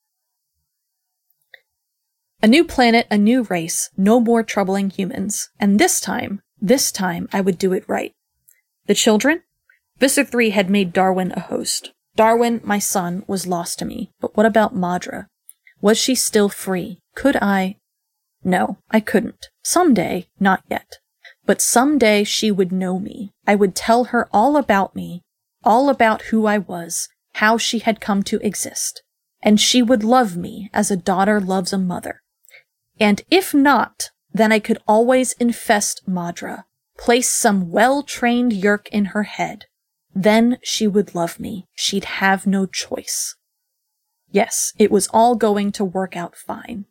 [2.44, 5.48] A new planet, a new race, no more troubling humans.
[5.60, 8.12] And this time, this time I would do it right.
[8.86, 9.42] The children?
[9.98, 11.92] Visser 3 had made Darwin a host.
[12.16, 14.10] Darwin, my son, was lost to me.
[14.20, 15.26] But what about Madrid?
[15.80, 16.98] Was she still free?
[17.14, 17.76] Could I?
[18.42, 19.50] No, I couldn't.
[19.62, 20.98] Someday, not yet.
[21.46, 23.30] But someday she would know me.
[23.46, 25.22] I would tell her all about me,
[25.62, 29.04] all about who I was, how she had come to exist.
[29.40, 32.21] And she would love me as a daughter loves a mother.
[33.02, 36.60] And if not, then I could always infest Madrid,
[36.96, 39.64] place some well-trained yeerk in her head.
[40.14, 41.66] Then she would love me.
[41.74, 43.34] She'd have no choice.
[44.30, 46.84] Yes, it was all going to work out fine.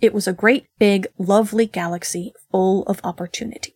[0.00, 3.74] It was a great big, lovely galaxy full of opportunity.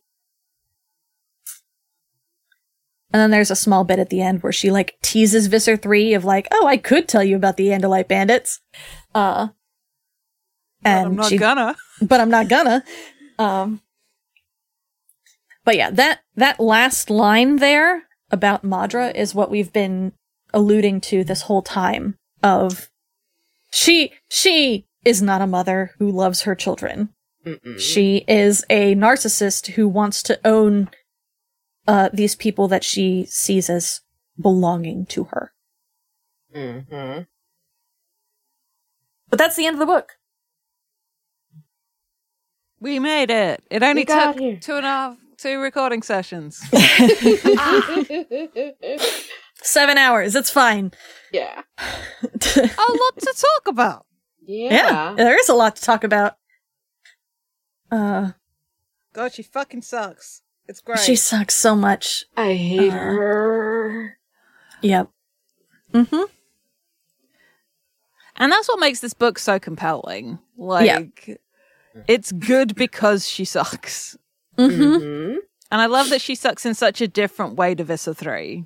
[3.12, 6.14] And then there's a small bit at the end where she like teases Visser 3
[6.14, 8.60] of like, oh, I could tell you about the Andalite bandits.
[9.12, 9.48] Uh,
[10.82, 11.76] But I'm not she- gonna.
[12.02, 12.84] but I'm not gonna.
[13.38, 13.80] Um,
[15.64, 20.12] but yeah, that that last line there about Madrid is what we've been
[20.52, 22.16] alluding to this whole time.
[22.42, 22.90] Of
[23.70, 27.10] she she is not a mother who loves her children.
[27.44, 27.78] Mm-mm.
[27.78, 30.90] She is a narcissist who wants to own
[31.86, 34.00] uh, these people that she sees as
[34.40, 35.52] belonging to her.
[36.54, 37.26] Mhm.
[39.28, 40.12] But that's the end of the book.
[42.80, 43.62] We made it.
[43.70, 44.56] It only took here.
[44.56, 46.60] two and a half, two recording sessions.
[49.62, 50.34] Seven hours.
[50.34, 50.92] It's fine.
[51.32, 51.62] yeah.
[51.78, 51.82] a
[52.24, 54.06] lot to talk about.
[54.46, 54.72] Yeah.
[54.72, 56.36] yeah, there is a lot to talk about.
[57.90, 58.32] Uh,
[59.12, 60.42] God, she fucking sucks.
[60.66, 61.00] It's great.
[61.00, 62.24] She sucks so much.
[62.36, 64.18] I hate Uh, her.
[64.82, 65.10] Yep.
[65.92, 66.22] Mm-hmm.
[68.36, 70.38] and that's what makes this book so compelling.
[70.56, 71.40] Like,
[72.06, 74.16] it's good because she sucks.
[74.56, 74.82] Mm-hmm.
[74.82, 75.36] Mhm.
[75.72, 78.64] And I love that she sucks in such a different way to Visser 3.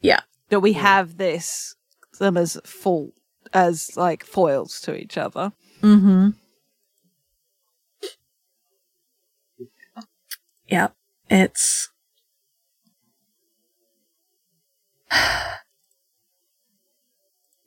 [0.00, 0.20] Yeah.
[0.50, 1.74] That we have this,
[2.18, 3.12] them as full,
[3.52, 5.52] as like foils to each other.
[5.82, 6.30] Mm-hmm.
[10.68, 10.94] Yep.
[11.30, 11.90] It's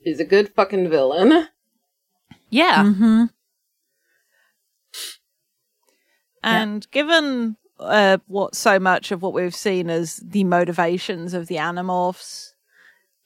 [0.00, 1.48] He's a good fucking villain.
[2.50, 2.84] Yeah.
[2.84, 3.24] mm-hmm.
[6.42, 11.56] And given uh, what so much of what we've seen as the motivations of the
[11.56, 12.52] Animorphs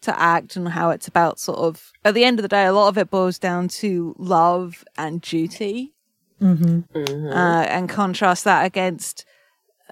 [0.03, 2.73] to act and how it's about sort of, at the end of the day, a
[2.73, 5.95] lot of it boils down to love and duty.
[6.41, 6.81] Mm-hmm.
[6.99, 7.33] Mhm.
[7.33, 9.25] Uh, and contrast that against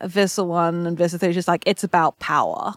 [0.03, 2.75] Visser 1 and Visser 3, just like it's about power.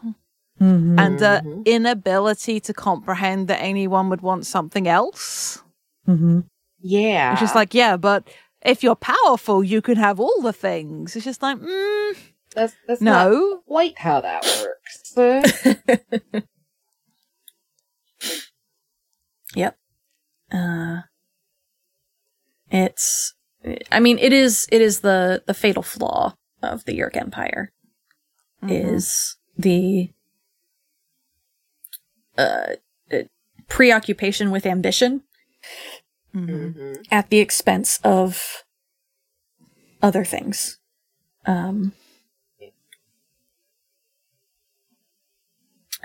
[0.62, 1.00] Mm-hmm.
[1.00, 1.66] And the Mhm.
[1.66, 5.64] inability to comprehend that anyone would want something else.
[6.08, 6.42] Mm-hmm.
[6.82, 7.32] yeah.
[7.32, 8.28] It's just like, yeah, but
[8.66, 11.16] if you're powerful, you can have all the things.
[11.16, 12.18] It's just like, mm,
[12.56, 13.62] that's that's not no.
[13.68, 15.18] quite how that works.
[15.18, 16.42] Uh,
[19.56, 19.78] Yep.
[20.52, 21.02] Uh,
[22.72, 23.36] it's,
[23.92, 27.72] I mean, it is, it is the, the fatal flaw of the Yeerk Empire
[28.64, 28.72] Mhm.
[28.96, 30.12] is the,
[32.38, 32.74] uh,
[33.12, 33.18] uh,
[33.68, 35.22] preoccupation with ambition
[36.34, 36.74] Mhm.
[36.76, 37.06] mhm.
[37.12, 38.64] at the expense of
[40.02, 40.80] other things.
[41.46, 41.94] Um,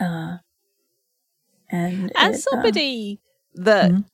[0.00, 0.38] uh,
[1.70, 3.20] and As it, uh, somebody
[3.54, 4.04] that Mhm.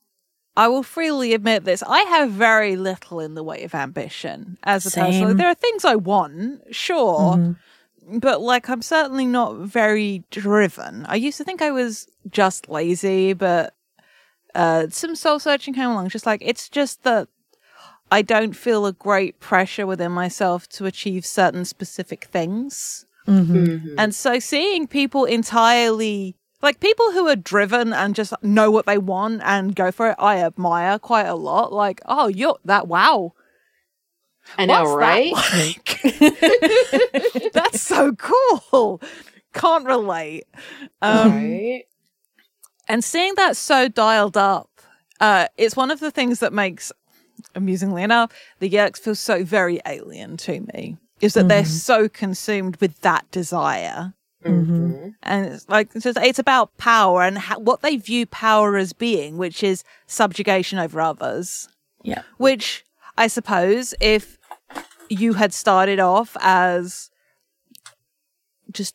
[0.57, 4.85] I will freely admit this, I have very little in the way of ambition as
[4.85, 5.11] a person.
[5.13, 5.27] Same.
[5.29, 7.57] Like, there are things I want, sure, mhm.
[8.21, 11.05] but like I'm certainly not very driven.
[11.07, 13.73] I used to think I was just lazy, but
[14.55, 16.09] uh, some soul searching came along.
[16.09, 17.27] Just like it's just that
[18.11, 23.05] I don't feel a great pressure within myself to achieve certain specific things.
[23.27, 23.95] Mhm.
[23.97, 28.97] And so seeing people entirely like people who are driven and just know what they
[28.97, 31.73] want and go for it, I admire quite a lot.
[31.73, 33.33] Like, oh, you're that wow.
[34.57, 35.33] I know, What's right?
[35.35, 37.53] that like?
[37.53, 39.01] That's so cool.
[39.53, 40.45] Can't relate.
[41.01, 41.83] Um, right?
[42.87, 44.69] And seeing that so dialed up,
[45.19, 46.91] uh, it's one of the things that makes,
[47.55, 50.97] amusingly enough, the Yeerks feel so very alien to me.
[51.21, 55.15] Is that they're so consumed with that desire, Mhm.
[55.23, 58.91] and it's like it's, just, it's about power and ha- what they view power as
[58.93, 61.69] being, which is subjugation over others.
[62.03, 62.21] Yeah.
[62.37, 62.83] Which
[63.17, 64.37] I suppose if
[65.09, 67.09] you had started off as
[68.71, 68.93] just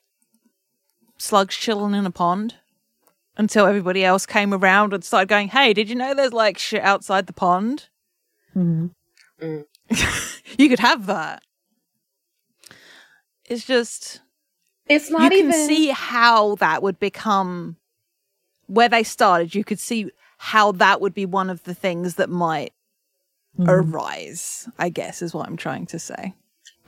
[1.16, 2.56] slugs chilling in a pond
[3.40, 6.82] until everybody else came around and started going, "Hey, did you know there's like shit
[6.82, 7.88] outside the pond?"
[8.54, 8.90] Mhm.
[10.58, 11.42] you could have that.
[13.46, 14.20] It's just
[14.88, 17.76] It's not you even can see how that would become
[18.66, 19.54] where they started.
[19.54, 22.74] You could see how that would be one of the things that might
[23.66, 24.68] arise.
[24.78, 26.34] I guess is what I'm trying to say.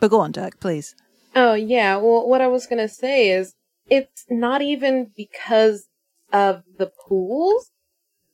[0.00, 0.94] But go on, Dirk, please.
[1.34, 3.54] Oh yeah, well what I was gonna say is
[3.88, 5.86] it's not even because
[6.32, 7.70] of the pools.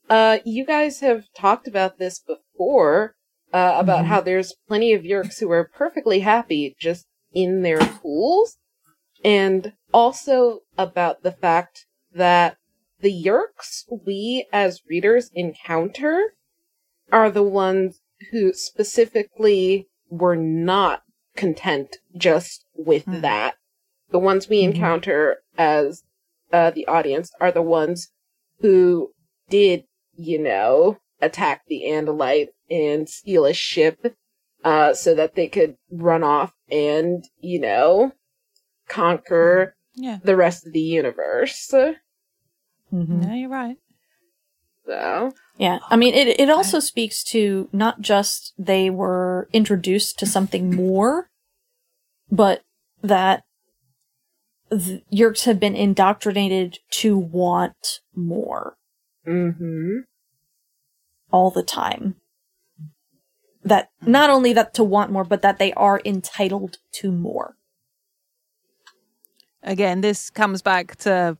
[0.09, 3.15] Uh you guys have talked about this before,
[3.53, 8.57] uh about how there's plenty of Yeerks who are perfectly happy just in their pools.
[9.23, 12.57] And also about the fact that
[13.01, 16.33] the Yeerks we as readers encounter
[17.11, 21.03] are the ones who specifically were not
[21.35, 23.21] content just with Hmm.
[23.21, 23.55] that.
[24.11, 24.73] The ones we Mhm.
[24.75, 26.03] encounter as
[26.51, 28.09] uh, the audience are the ones
[28.59, 29.11] who
[29.49, 29.83] did,
[30.15, 34.15] you know, attack the Andalite and steal a ship
[34.63, 38.11] uh, so that they could run off and, you know,
[38.87, 40.19] conquer Yeah.
[40.23, 41.69] the rest of the universe.
[41.71, 41.95] Mhm.
[42.91, 43.77] No, you're right.
[44.85, 50.25] So, Yeah, I mean, it it also speaks to not just they were introduced to
[50.25, 51.29] something more,
[52.31, 52.63] but
[53.03, 53.43] that
[54.69, 58.77] the Yeerks have been indoctrinated to want more
[59.27, 59.99] mm-hmm.
[61.31, 62.15] all the time.
[63.63, 67.55] That not only that to want more, but that they are entitled to more.
[69.61, 71.37] Again, this comes back to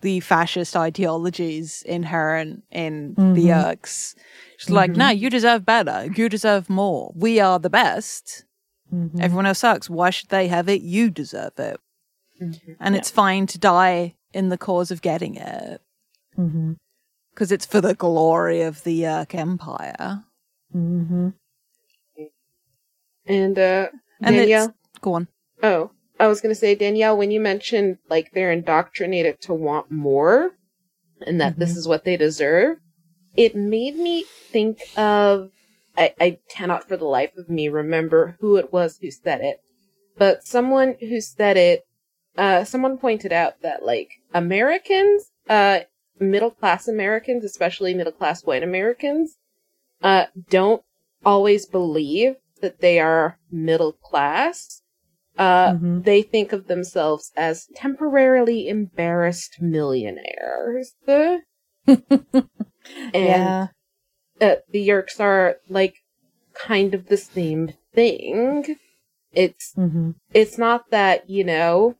[0.00, 3.44] the fascist ideologies inherent in the Mhm.
[3.44, 4.14] Yeerks.
[4.54, 6.08] It's like, no, you deserve better.
[6.14, 7.12] You deserve more.
[7.14, 8.44] We are the best.
[8.92, 9.20] Mhm.
[9.20, 9.90] Everyone else sucks.
[9.90, 10.82] Why should they have it?
[10.82, 11.80] You deserve it.
[12.40, 12.72] Mm-hmm.
[12.80, 15.80] And it's fine to die in the cause of getting it
[16.38, 16.76] Mhm.
[17.34, 20.24] because it's for the glory of the Yeerk Empire.
[20.74, 21.34] Mhm.
[23.26, 23.88] and uh,
[24.22, 24.68] And Danielle.
[24.68, 25.28] it's go on.
[25.62, 29.90] Oh, I was going to say, Danielle, when you mentioned like they're indoctrinated to want
[29.90, 30.52] more
[31.26, 31.76] and that this Mhm.
[31.78, 32.78] is what they deserve,
[33.36, 35.50] it made me think of.
[35.96, 39.58] I, I cannot for the life of me remember who it was who said it,
[40.16, 41.82] but someone who said it,
[42.36, 45.80] uh, someone pointed out that like Americans, uh,
[46.20, 49.36] middle class Americans, especially middle class white Americans,
[50.02, 50.82] uh, don't
[51.24, 54.82] always believe that they are middle class.
[55.36, 56.04] Uh, Mhm.
[56.04, 60.94] they think of themselves as temporarily embarrassed millionaires.
[61.86, 62.42] and
[63.14, 63.68] yeah.
[64.40, 65.94] uh, the Yeerks are like
[66.54, 68.76] kind of the same thing.
[69.32, 70.16] It's Mhm.
[70.34, 71.96] it's not that, you know,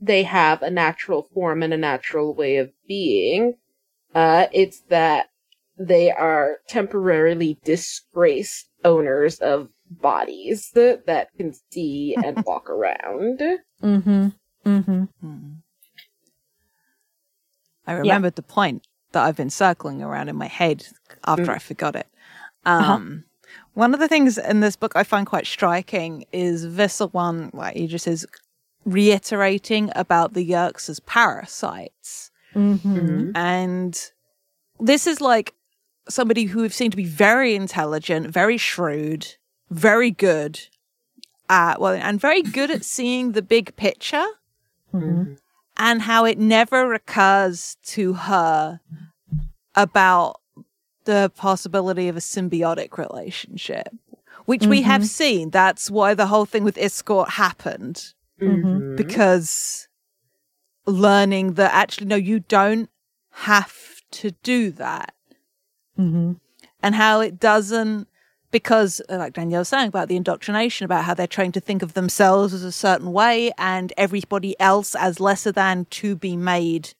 [0.00, 3.54] they have a natural form and a natural way of being.
[4.14, 5.28] Uh, it's that
[5.78, 13.40] they are temporarily disgraced owners of bodies that, that can see and walk around.
[13.82, 14.34] Mhm.
[14.64, 15.08] Mhm.
[15.20, 15.50] Hmm.
[17.86, 20.86] I remembered the point that I've been circling around in my head
[21.26, 22.06] after I forgot it.
[22.64, 23.24] Um,
[23.74, 27.76] One of the things in this book I find quite striking is Visser one, like
[27.76, 28.26] he just is
[28.84, 32.30] reiterating about the Yeerks as parasites.
[32.54, 33.32] Mhm.
[33.34, 34.10] And
[34.80, 35.54] this is like
[36.08, 39.26] somebody who we've seen to be very intelligent, very shrewd,
[39.70, 40.60] very good
[41.48, 44.26] at, well, and very good at seeing the big picture
[44.92, 45.38] Mhm.
[45.76, 48.80] and how it never occurs to her
[49.76, 50.40] about
[51.04, 53.88] the possibility of a symbiotic relationship,
[54.46, 55.50] which we have seen.
[55.50, 58.96] That's why the whole thing with Escort happened Mhm.
[58.96, 59.88] because
[60.86, 62.88] learning that actually, no, you don't
[63.32, 65.14] have to do that
[65.98, 66.40] Mhm.
[66.82, 68.08] and how it doesn't
[68.50, 71.82] because, uh, like Danielle was saying about the indoctrination, about how they're trained to think
[71.82, 76.94] of themselves as a certain way and everybody else as lesser than to be made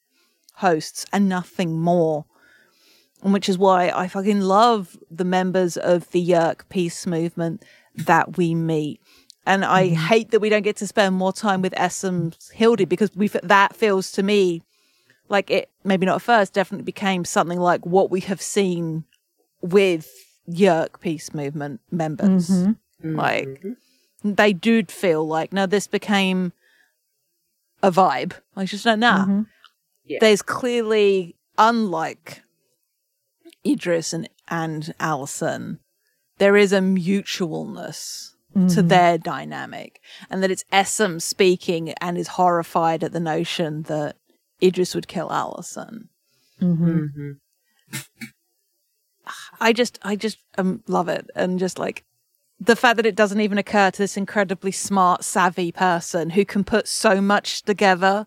[0.56, 2.26] hosts and nothing more.
[3.22, 7.64] And which is why I fucking love the members of the Yeerk peace movement
[7.96, 9.00] that we meet.
[9.50, 13.10] And I hate that we don't get to spend more time with Essem's Hildy because
[13.16, 14.62] we that feels to me
[15.28, 19.04] like it maybe not at first definitely became something like what we have seen
[19.60, 20.08] with
[20.48, 22.48] Yeerk peace movement members.
[22.48, 23.16] Mm-hmm.
[23.16, 24.34] Like Mm-hmm.
[24.34, 26.52] they do feel like no, this became
[27.82, 28.34] a vibe.
[28.54, 29.24] I just don't know.
[29.26, 29.46] Mhm.
[30.04, 30.18] Yeah.
[30.20, 32.42] There's clearly unlike
[33.66, 35.80] Edriss and and Allison,
[36.38, 38.88] there is a mutualness to Mhm.
[38.88, 44.16] their dynamic, and that it's Essam speaking and is horrified at the notion that
[44.60, 46.08] Edriss would kill Allison.
[46.60, 46.78] Mhm.
[46.78, 47.30] Mm-hmm.
[49.60, 52.04] I just, I just um, love it, and just like
[52.58, 56.64] the fact that it doesn't even occur to this incredibly smart, savvy person who can
[56.64, 58.26] put so much together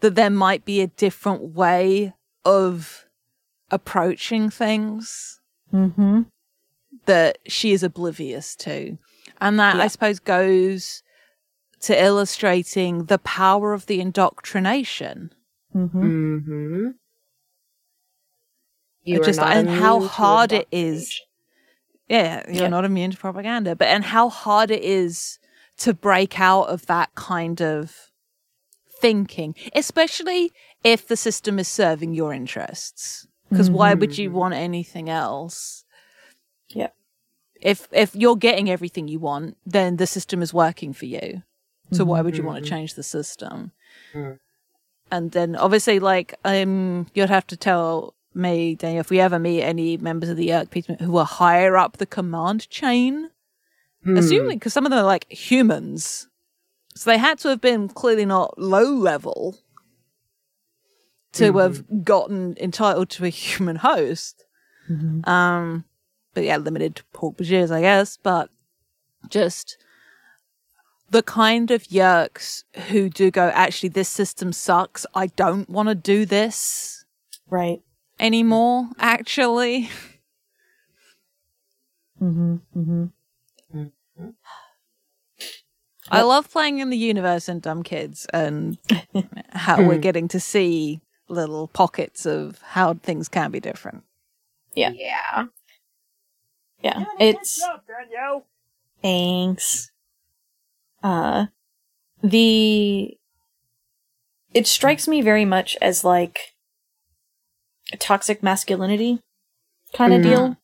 [0.00, 2.12] that there might be a different way
[2.44, 3.06] of
[3.70, 5.40] approaching things
[5.72, 6.26] Mhm.
[7.06, 8.98] that she is oblivious to.
[9.42, 11.02] And that, I suppose, goes
[11.80, 15.32] to illustrating the power of the indoctrination.
[15.74, 15.90] Mhm.
[15.92, 16.88] Mm-hmm.
[19.02, 21.20] You Just- are not and how hard it is.
[22.08, 22.68] Yeah, you're Yeah.
[22.68, 25.38] not immune to propaganda, but and how hard it is
[25.78, 28.10] to break out of that kind of
[29.00, 30.52] thinking, especially
[30.84, 33.26] if the system is serving your interests.
[33.50, 34.34] Because why would you Mhm.
[34.34, 35.81] want anything else?
[37.62, 41.42] If if you're getting everything you want, then the system is working for you.
[41.92, 43.72] So why would you want to change the system?
[44.14, 44.38] Mm.
[45.10, 49.62] And then obviously, like, um, you'd have to tell me, Daniel, if we ever meet
[49.62, 53.28] any members of the Yeerk people who are higher up the command chain,
[54.04, 54.16] Hmm.
[54.16, 56.28] assuming because some of them are like humans,
[56.94, 59.58] so they had to have been clearly not low level
[61.32, 64.44] to have gotten entitled to a human host.
[64.90, 65.26] Mhm.
[65.28, 65.84] Um,
[66.34, 68.16] but yeah, limited to Hork-Bajirs, I guess.
[68.16, 68.50] But
[69.28, 69.76] just
[71.10, 75.04] the kind of yeerks who do go, actually, this system sucks.
[75.14, 77.04] I don't want to do this
[77.48, 77.82] Right.
[78.18, 78.88] anymore.
[78.98, 79.90] Actually,
[82.20, 82.60] Mhm.
[82.76, 83.12] Mhm.
[86.10, 88.76] I love playing in the universe and dumb kids, and
[89.50, 94.04] how we're getting to see little pockets of how things can be different.
[94.74, 94.90] Yeah.
[94.90, 95.46] Yeah.
[96.82, 97.04] Yeah.
[97.18, 97.62] It's
[99.02, 99.90] thanks.
[101.02, 101.46] Uh
[102.22, 103.16] the
[104.54, 106.38] it strikes me very much as like
[107.92, 109.20] a toxic masculinity
[109.92, 110.22] kind of Mhm.
[110.22, 110.56] deal,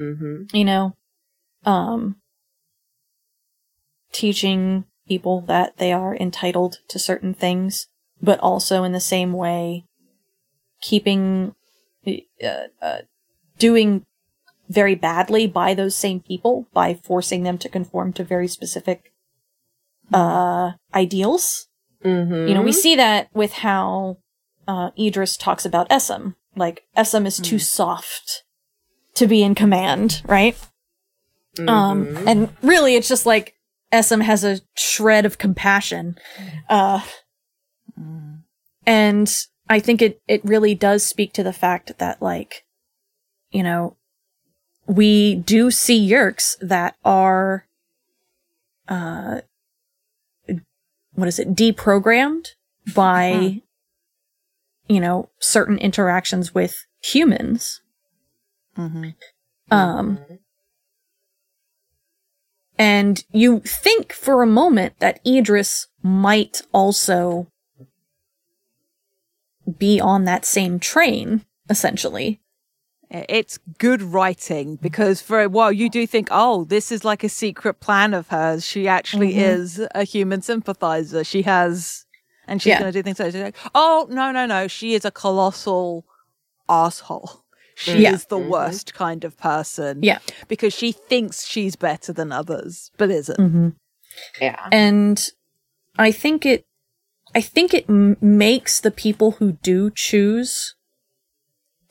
[0.00, 0.56] Mm-hmm.
[0.56, 0.96] you know.
[1.64, 2.16] Um
[4.12, 7.88] teaching people that they are entitled to certain things,
[8.20, 9.84] but also in the same way
[10.80, 11.54] keeping
[12.06, 12.98] uh, uh,
[13.58, 14.06] doing
[14.68, 19.12] very badly by those same people by forcing them to conform to very specific
[20.12, 21.68] uh ideals.
[22.04, 22.48] Mm-hmm.
[22.48, 24.18] You know, we see that with how
[24.66, 26.34] uh Edriss talks about Essam.
[26.56, 28.44] Like Essam is too soft
[29.14, 30.56] to be in command, right?
[31.58, 32.28] Um Mm-hmm.
[32.28, 33.54] and really it's just like
[33.92, 36.18] Essam has a shred of compassion.
[36.68, 37.00] Uh
[38.86, 39.30] and
[39.68, 42.64] I think it it really does speak to the fact that like
[43.50, 43.96] you know
[44.88, 47.66] we do see yeerks that are
[48.88, 49.40] uh
[51.14, 52.48] what is it deprogrammed
[52.94, 53.62] by
[54.88, 57.80] you know certain interactions with humans
[58.76, 59.08] Mm-hmm.
[59.72, 60.20] um
[62.78, 67.48] and you think for a moment that Edriss might also
[69.78, 72.40] be on that same train, essentially.
[73.10, 77.28] It's good writing because for a while you do think, oh, this is like a
[77.30, 78.66] secret plan of hers.
[78.66, 79.38] She actually Mhm.
[79.54, 81.24] is a human sympathizer.
[81.24, 82.04] She has,
[82.46, 82.80] and she's Yeah.
[82.80, 84.68] going to do things like, like, oh, no, no, no.
[84.68, 86.04] She is a colossal
[86.68, 87.44] asshole.
[87.74, 88.12] She Yeah.
[88.12, 88.48] is the Mhm.
[88.48, 90.00] worst kind of person.
[90.02, 90.18] Yeah.
[90.48, 93.38] Because she thinks she's better than others, but isn't.
[93.38, 93.68] Mm-hmm.
[94.40, 94.68] Yeah.
[94.70, 95.30] And
[95.98, 96.66] I think it,
[97.34, 100.74] I think it m- makes the people who do choose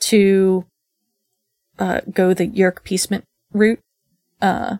[0.01, 0.65] to
[1.79, 3.21] uh, go the Yeerk peace mo-
[3.53, 3.79] route,
[4.41, 4.77] uh,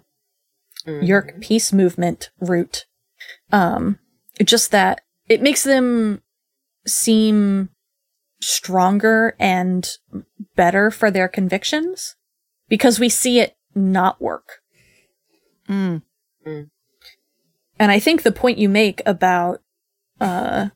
[0.85, 1.07] Mhm.
[1.07, 2.85] Yeerk peace movement route.
[3.51, 3.99] Um,
[4.43, 6.21] just that it makes them
[6.85, 7.69] seem
[8.41, 9.89] stronger and
[10.55, 12.15] better for their convictions
[12.69, 14.61] because we see it not work.
[15.67, 16.03] Mm.
[16.45, 19.61] And I think the point you make about,
[20.21, 20.69] uh,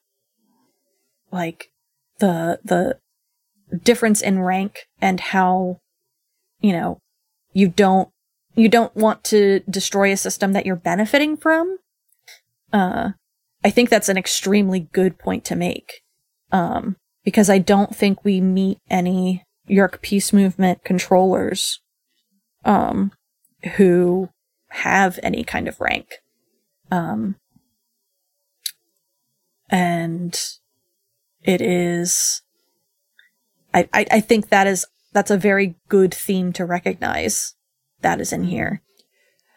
[1.31, 1.71] like
[2.19, 2.99] the, the
[3.83, 5.79] difference in rank and how,
[6.61, 6.99] you know,
[7.53, 8.09] you don't,
[8.55, 11.77] you don't want to destroy a system that you're benefiting from.
[12.71, 13.11] Uh,
[13.63, 16.01] I think that's an extremely good point to make.
[16.51, 21.79] Um, because I don't think we meet any Yeerk Peace Movement controllers,
[22.65, 23.11] um,
[23.75, 24.29] who
[24.69, 26.15] have any kind of rank.
[26.89, 27.35] Um,
[29.69, 30.37] and
[31.41, 32.41] it is,
[33.73, 37.55] I, I, I think that is, that's a very good theme to recognize
[38.01, 38.81] that is in here.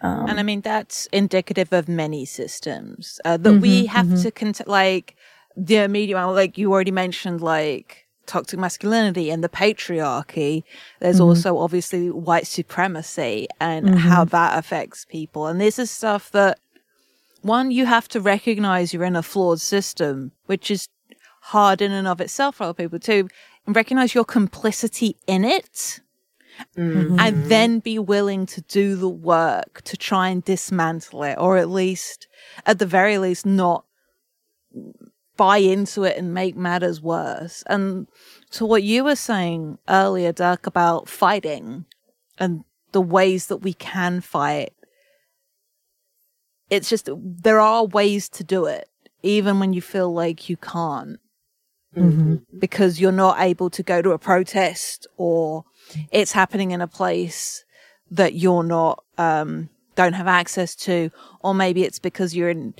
[0.00, 4.22] Um, And I mean, that's indicative of many systems uh, that we Mhm, have mhm.
[4.22, 5.16] to, cont- like,
[5.56, 10.64] the media, like you already mentioned, like toxic masculinity and the patriarchy.
[11.00, 11.24] There's Mhm.
[11.28, 15.46] also obviously white supremacy and how that affects people.
[15.46, 16.58] And this is stuff that,
[17.42, 20.88] one, you have to recognize you're in a flawed system, which is
[21.42, 23.28] hard in and of itself for other people too,
[23.66, 26.00] and recognize your complicity in it
[26.76, 27.18] Mm.
[27.18, 31.68] and then be willing to do the work to try and dismantle it, or at
[31.68, 32.28] least,
[32.64, 33.84] at the very least, not
[35.36, 37.64] buy into it and make matters worse.
[37.66, 38.06] And
[38.52, 41.86] to what you were saying earlier, Dirk, about fighting
[42.38, 44.72] and the ways that we can fight,
[46.70, 48.88] it's just there are ways to do it,
[49.22, 51.18] even when you feel like you can't
[51.96, 52.42] mhm.
[52.58, 55.64] because you're not able to go to a protest or
[56.10, 57.64] it's happening in a place
[58.10, 62.74] that you're not um don't have access to or maybe it's because you're an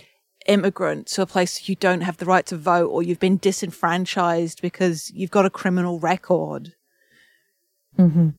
[0.47, 4.61] immigrant to a place you don't have the right to vote or you've been disenfranchised
[4.61, 6.75] because you've got a criminal record
[7.99, 8.35] Mhm.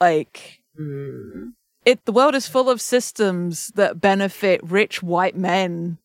[0.00, 1.52] like Mm.
[1.84, 5.98] it the world is full of systems that benefit rich white men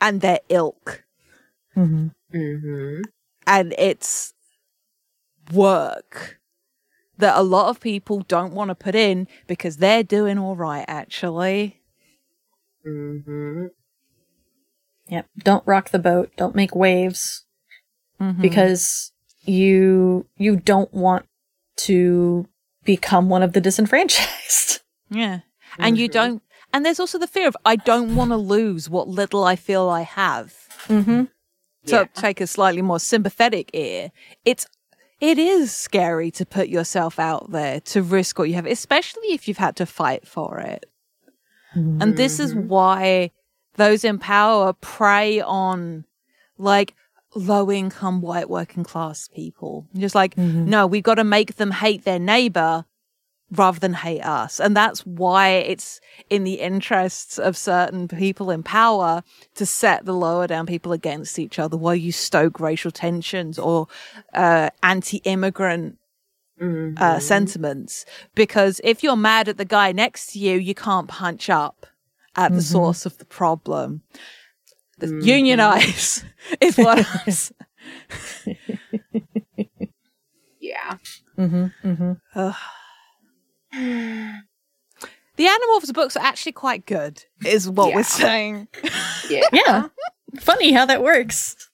[0.00, 1.04] and their ilk
[1.76, 2.12] Mhm.
[2.32, 3.02] Mhm.
[3.46, 4.32] And it's
[5.52, 6.38] work
[7.18, 10.84] that a lot of people don't want to put in because they're doing all right
[10.88, 11.80] actually
[12.86, 13.68] Mhm.
[15.08, 15.26] Yep.
[15.38, 16.30] Don't rock the boat.
[16.36, 17.44] Don't make waves.
[18.20, 18.40] Mhm.
[18.40, 19.12] because
[19.42, 21.26] you you don't want
[21.76, 22.46] to
[22.84, 24.80] become one of the disenfranchised.
[25.10, 25.40] yeah
[25.78, 26.12] and you Mhm.
[26.12, 29.56] don't and there's also the fear of i don't want to lose what little i
[29.56, 30.54] feel i have
[31.84, 31.90] Mm-hmm.
[31.96, 32.20] to Yeah.
[32.20, 34.10] take a slightly more sympathetic ear
[34.44, 34.66] it's
[35.20, 39.46] it is scary to put yourself out there to risk what you have especially if
[39.48, 40.86] you've had to fight for it
[41.74, 43.30] And this is why
[43.76, 46.04] those in power prey on
[46.58, 46.94] like
[47.34, 49.86] low income white working class people.
[49.96, 50.66] Just like, Mhm.
[50.66, 52.84] no, we've got to make them hate their neighbor
[53.54, 54.58] rather than hate us.
[54.60, 56.00] And that's why it's
[56.30, 59.22] in the interests of certain people in power
[59.56, 63.86] to set the lower down people against each other while you stoke racial tensions or
[64.34, 65.98] uh, anti immigrant
[66.60, 66.98] Mhm.
[67.00, 71.50] uh, sentiments because if you're mad at the guy next to you, you can't punch
[71.50, 71.86] up
[72.36, 72.62] at the Mhm.
[72.62, 74.02] source of the problem.
[74.98, 75.24] The Mhm.
[75.24, 76.24] Unionize
[76.60, 77.52] is what I was-
[80.60, 80.98] Yeah.
[83.74, 83.78] Mm-hmm.
[84.38, 84.38] Mm-hmm.
[85.36, 87.96] The Animorphs books are actually quite good, is what Yeah.
[87.96, 88.68] we're saying.
[89.30, 89.44] Yeah.
[89.52, 89.88] Yeah.
[90.40, 91.70] Funny how that works.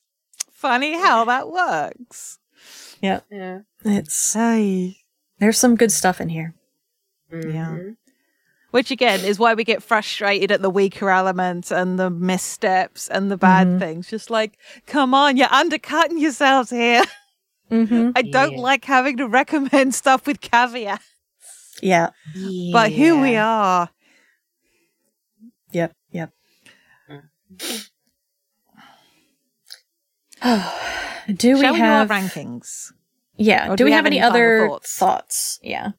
[0.53, 2.39] Funny how that works.
[3.03, 3.21] Yeah.
[3.33, 3.61] Yeah.
[3.85, 4.99] It's Hey.
[5.41, 6.55] there's some good stuff in here.
[7.33, 7.97] Mhm.
[8.71, 13.29] Which again is why we get frustrated at the weaker elements and the missteps and
[13.31, 13.79] the bad Mhm.
[13.81, 14.09] things.
[14.09, 17.03] Just like, come on, you're undercutting yourselves here.
[17.73, 18.11] Mm-hmm.
[18.15, 18.61] I don't Yeah.
[18.61, 21.03] like having to recommend stuff with caveat,
[21.83, 22.11] Yeah.
[22.73, 23.91] but here we are.
[25.73, 25.93] Yep.
[26.13, 26.33] Yep.
[31.35, 32.93] do we Shall we have do our rankings?
[33.37, 33.73] Yeah.
[33.73, 34.97] Or do we have, any, final other thoughts?
[34.97, 35.59] thoughts?
[35.63, 35.91] Yeah.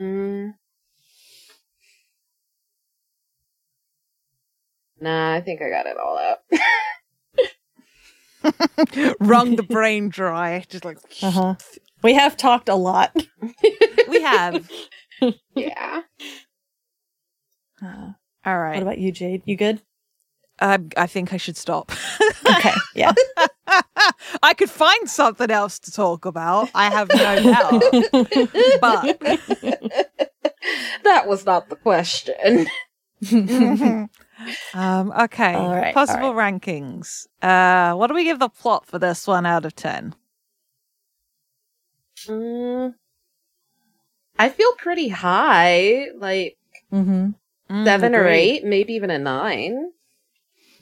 [0.00, 0.54] Mm.
[5.00, 6.38] Nah, I think I got it all out.
[9.20, 10.64] Wrung the brain dry.
[10.68, 11.54] Just like Uh-huh.
[12.04, 13.16] We have talked a lot.
[14.08, 14.70] we have.
[15.56, 16.02] yeah.
[17.82, 18.12] Uh,
[18.44, 19.40] All what about you, Jade?
[19.46, 19.80] You good?
[20.60, 21.90] I, I think I should stop.
[22.58, 22.74] Okay.
[22.94, 23.14] Yeah.
[24.42, 26.68] I could find something else to talk about.
[26.74, 27.82] I have no doubt.
[28.80, 29.20] But
[31.04, 32.66] that was not the question.
[34.74, 35.54] um, okay.
[35.54, 37.26] All right, Possible all rankings.
[37.40, 40.14] Uh, what do we give the plot for this one out of ten?
[42.28, 42.94] Mm,
[44.38, 46.06] I feel pretty high.
[46.16, 46.56] Like,
[46.92, 47.30] Mm-hmm.
[47.70, 48.34] Mm, Seven or agreed.
[48.38, 49.90] eight, maybe even a nine.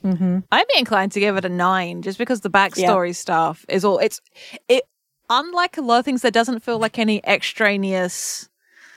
[0.04, 0.40] Mm-hmm.
[0.50, 3.98] I'd be inclined to give it a nine, just because the backstory stuff is all.
[3.98, 4.20] It's
[4.68, 4.82] it.
[5.30, 8.48] Unlike a lot of things, there doesn't feel like any extraneous.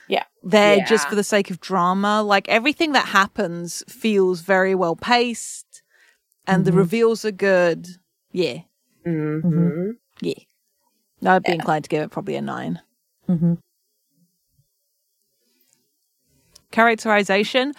[0.08, 0.24] Yeah.
[0.42, 2.22] They're just for the sake of drama.
[2.22, 5.82] Like everything that happens feels very well paced,
[6.46, 6.76] and the Mhm.
[6.76, 7.86] reveals are good.
[8.32, 8.62] Yeah,
[9.06, 9.90] Mm-hmm.
[10.20, 10.34] yeah.
[11.20, 11.54] No, I'd be Yeah.
[11.56, 12.80] inclined to give it probably a nine.
[13.28, 13.54] Mm-hmm.
[16.70, 17.72] Characterization,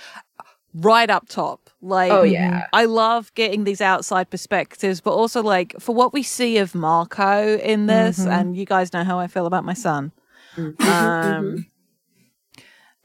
[0.73, 1.69] right up top.
[1.81, 2.65] Like, Oh yeah.
[2.73, 7.57] I love getting these outside perspectives, but also like for what we see of Marco
[7.57, 8.27] in this, Mhm.
[8.31, 10.11] and you guys know how I feel about my son.
[10.55, 10.81] Mhm.
[10.81, 11.65] Um,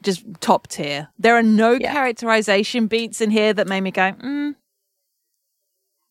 [0.01, 1.09] just top tier.
[1.19, 1.93] There are no Yeah.
[1.93, 4.55] characterization beats in here that made me go, mm.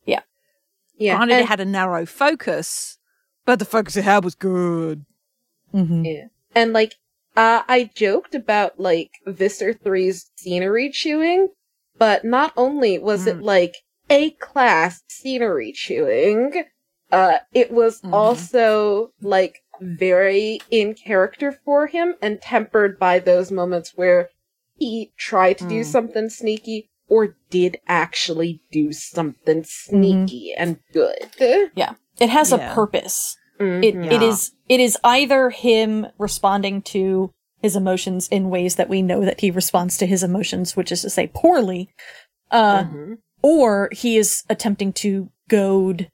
[0.06, 1.16] yeah.
[1.16, 2.98] Granted, and- it had a narrow focus,
[3.44, 5.04] but the focus it had was good.
[5.74, 6.04] Mm-hmm.
[6.04, 6.24] Yeah.
[6.54, 6.94] And like,
[7.36, 11.48] uh, I joked about like Visser 3's scenery chewing,
[11.98, 13.42] but not only was it Mm.
[13.42, 13.74] like
[14.10, 16.64] A class scenery chewing,
[17.10, 18.12] uh, it was Mhm.
[18.12, 24.28] also like very in character for him and tempered by those moments where
[24.76, 25.86] he tried to do Mm.
[25.86, 31.30] something sneaky or did actually do something sneaky and good.
[32.22, 32.70] It has Yeah.
[32.70, 33.36] a purpose.
[33.58, 33.84] It Mhm.
[34.06, 34.28] it Yeah.
[34.28, 39.40] is it is either him responding to his emotions in ways that we know that
[39.40, 41.90] he responds to his emotions, which is to say poorly,
[42.50, 43.18] uh, Mhm.
[43.42, 46.08] or he is attempting to goad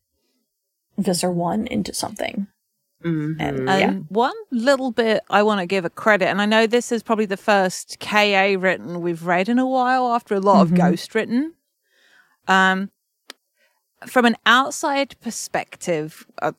[0.98, 2.48] Visser One into something.
[3.04, 3.36] Mhm.
[3.38, 3.92] And- And Yeah.
[4.08, 7.26] one little bit I want to give a credit, and I know this is probably
[7.26, 10.62] the first KA written we've read in a while after a lot Mhm.
[10.62, 11.54] of ghost written.
[12.48, 12.90] Um,
[14.06, 16.54] from an outside perspective, of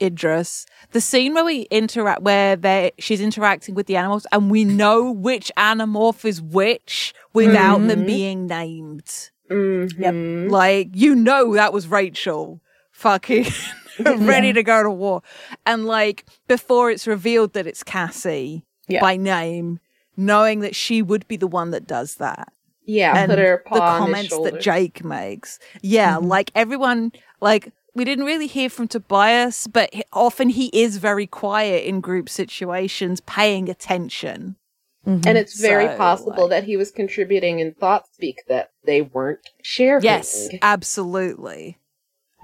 [0.00, 4.64] Edriss, the scene where we interact, where they she's interacting with the animals, and we
[4.64, 8.06] know which animorph is which without them Mhm.
[8.06, 9.30] being named.
[9.50, 10.50] Mhm.
[10.50, 13.46] Like you know that was Rachel, fucking
[14.00, 15.22] ready to go to war,
[15.66, 19.00] and like before it's revealed that it's Cassie Yeah.
[19.00, 19.78] by name,
[20.16, 22.52] knowing that she would be the one that does that,
[22.92, 24.50] Yeah, and put her paw the comments shoulder.
[24.52, 26.26] that Jake makes, yeah, Mhm.
[26.28, 31.26] like everyone, like we didn't really hear from Tobias, but he- often he is very
[31.26, 34.56] quiet in group situations, paying attention.
[35.04, 35.26] Mhm.
[35.26, 39.02] and it's very So, possible like- that he was contributing in thought speak that they
[39.02, 40.04] weren't sharing.
[40.04, 41.76] Yes, absolutely.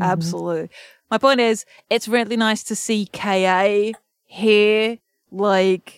[0.01, 0.05] Mhm.
[0.07, 0.71] Absolutely.
[1.09, 3.93] My point is, it's really nice to see KA
[4.25, 4.99] here,
[5.31, 5.98] like,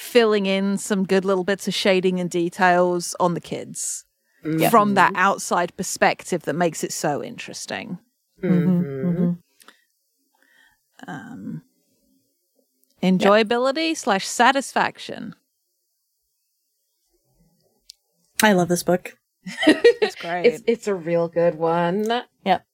[0.00, 4.06] filling in some good little bits of shading and details on the kids
[4.42, 4.70] Mhm.
[4.70, 7.98] from that outside perspective that makes it so interesting.
[8.42, 8.64] Mhm.
[8.64, 9.04] Mhm.
[9.04, 9.38] Mhm.
[11.06, 11.62] Um,
[13.02, 15.34] enjoyability slash satisfaction.
[18.42, 19.18] I love this book.
[20.02, 20.46] It's great.
[20.46, 22.22] It's it's a real good one.
[22.44, 22.64] Yep.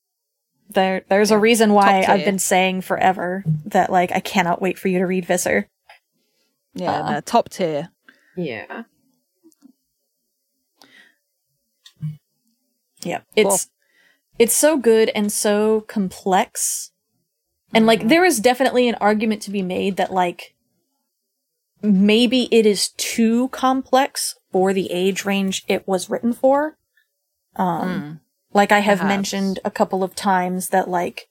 [0.69, 4.87] There, there's a reason why I've been saying forever that like I cannot wait for
[4.87, 5.67] you to read Visser.
[6.77, 7.89] Yeah, uh, no, top tier.
[8.35, 8.83] Yeah.
[13.03, 13.69] Yeah, it's
[14.39, 16.91] it's so good and so complex,
[17.73, 20.55] and like there is definitely an argument to be made that like
[21.81, 26.77] maybe it is too complex for the age range it was written for.
[27.55, 28.19] Um, Mm.
[28.53, 29.15] like I have Perhaps.
[29.15, 31.29] mentioned a couple of times that like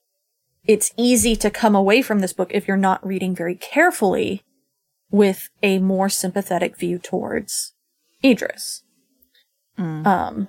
[0.65, 4.43] it's easy to come away from this book if you're not reading very carefully
[5.09, 7.73] with a more sympathetic view towards
[8.23, 8.81] Edriss.
[9.77, 10.05] Mm.
[10.05, 10.47] Um,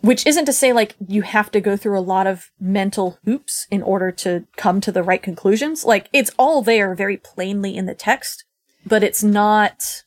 [0.00, 3.66] which isn't to say like you have to go through a lot of mental hoops
[3.70, 5.84] in order to come to the right conclusions.
[5.84, 8.44] Like it's all there very plainly in the text,
[8.86, 10.04] but it's not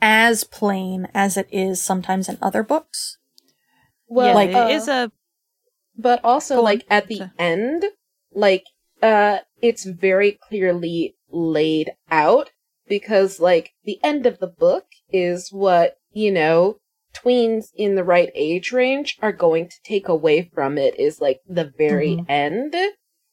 [0.00, 3.18] as plain as it is sometimes in other books.
[4.08, 5.12] Well, yeah, like, it uh, is a
[5.96, 7.30] but also like at the Sorry.
[7.38, 7.84] end,
[8.32, 8.64] like
[9.02, 12.50] uh it's very clearly laid out
[12.88, 16.78] because like the end of the book is what, you know,
[17.14, 21.40] tweens in the right age range are going to take away from it is like
[21.46, 22.26] the very Mhm.
[22.28, 22.74] end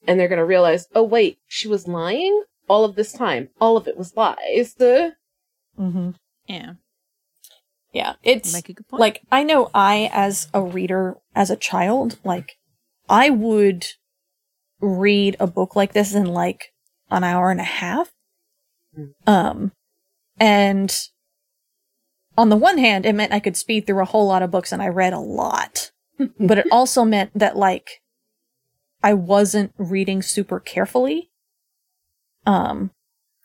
[0.08, 3.50] and they're going to realize, "Oh wait, she was lying all of this time.
[3.60, 6.12] All of it was lies." Mm-hmm.
[6.48, 6.74] yeah.
[7.92, 9.00] Yeah, it's Make a good point.
[9.02, 12.58] like I know I as a reader as a child like
[13.10, 13.88] I would
[14.80, 16.72] read a book like this and like
[17.10, 18.10] an hour and a half
[18.98, 19.14] Mm.
[19.28, 19.72] um
[20.40, 20.96] and
[22.38, 24.72] on the one hand it meant I could speed through a whole lot of books
[24.72, 25.92] and I read a lot
[26.40, 28.02] but it also meant that like
[29.04, 31.30] I wasn't reading super carefully
[32.46, 32.92] um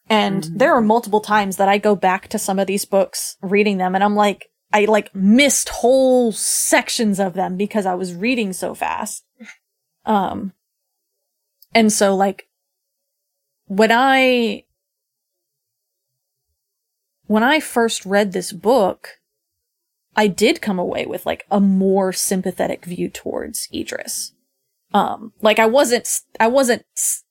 [0.08, 0.58] And Mhm.
[0.58, 3.94] there are multiple times that I go back to some of these books, reading them,
[3.94, 8.74] and I'm like, I like missed whole sections of them because I was reading so
[8.74, 9.24] fast.
[10.06, 10.52] Um,
[11.74, 12.46] and so like,
[13.66, 14.64] when I,
[17.26, 19.20] when I first read this book,
[20.16, 24.30] I did come away with like a more sympathetic view towards Edriss.
[24.92, 26.08] Um, like I wasn't,
[26.38, 26.84] I wasn't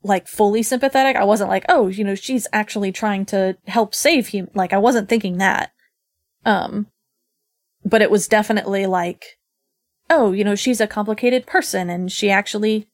[0.03, 1.15] like fully sympathetic.
[1.15, 4.49] I wasn't like, oh, you know, she's actually trying to help save him.
[4.53, 5.71] Like I wasn't thinking that.
[6.45, 6.87] Um,
[7.85, 9.37] but it was definitely like,
[10.09, 12.89] oh, you know, she's a complicated person and she actually,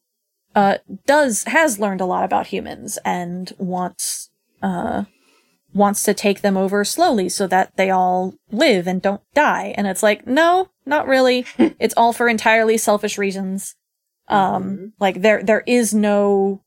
[0.56, 4.30] uh, does, has learned a lot about humans and wants,
[4.62, 5.04] uh,
[5.74, 9.74] wants to take them over slowly so that they all live and don't die.
[9.78, 11.46] And it's like, no, not really.
[11.80, 13.76] it's all for entirely selfish reasons.
[14.28, 14.92] Um, Mhm.
[15.00, 16.62] like there, there is no,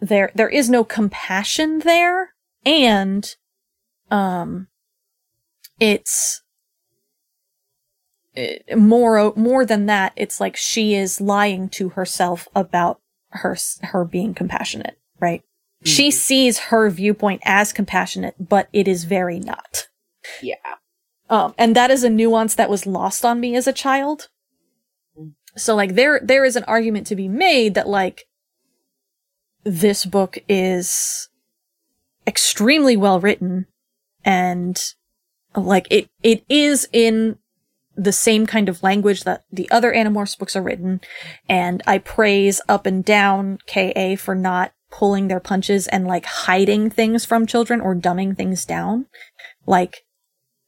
[0.00, 2.34] there, there is no compassion there.
[2.66, 3.34] And,
[4.10, 4.68] um,
[5.78, 6.49] it's, it,
[8.76, 14.34] more, more than that, it's like she is lying to herself about her, her being
[14.34, 15.42] compassionate, right?
[15.84, 16.12] She Mhm.
[16.12, 19.88] sees her viewpoint as compassionate, but it is very not.
[20.42, 20.56] Yeah.
[21.30, 24.28] Um, and that is a nuance that was lost on me as a child.
[25.18, 25.32] Mm.
[25.56, 28.26] So like there, there is an argument to be made that like
[29.64, 31.28] this book is
[32.26, 33.66] extremely well written
[34.24, 34.94] and
[35.56, 37.38] like it, it is in
[38.00, 41.02] the same kind of language that the other Animorphs books are written.
[41.48, 46.88] And I praise up and down KA for not pulling their punches and like hiding
[46.88, 49.06] things from children or dumbing things down.
[49.66, 50.04] Like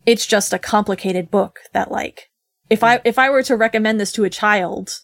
[0.04, 2.30] it's just a complicated book that like
[2.68, 5.00] if I if I were to recommend this to a child,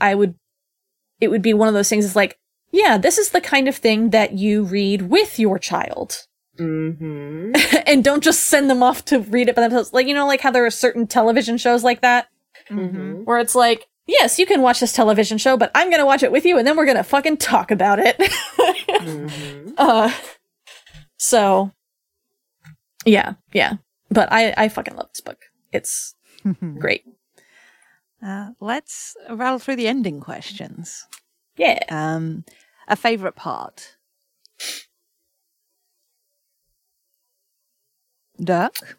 [0.00, 0.34] I would
[1.20, 2.36] it would be one of those things that's like,
[2.72, 6.26] yeah, this is the kind of thing that you read with your child.
[6.58, 7.52] Mm-hmm.
[7.86, 9.92] and don't just send them off to read it by themselves.
[9.92, 12.28] Like, you know, like how there are certain television shows like that
[12.70, 13.24] Mm-hmm.
[13.24, 16.22] where it's like, yes, you can watch this television show, but I'm going to watch
[16.22, 18.16] it with you and then we're going to fucking talk about it.
[18.18, 19.72] mm-hmm.
[19.76, 20.10] uh,
[21.18, 21.72] so
[23.04, 23.74] yeah, yeah.
[24.10, 25.42] But I, I fucking love this book.
[25.72, 26.14] It's
[26.78, 27.04] great.
[28.24, 31.06] Uh, let's rattle through the ending questions.
[31.56, 31.80] Yeah.
[31.90, 32.44] Um,
[32.88, 33.96] a favorite part.
[38.44, 38.96] Dirk,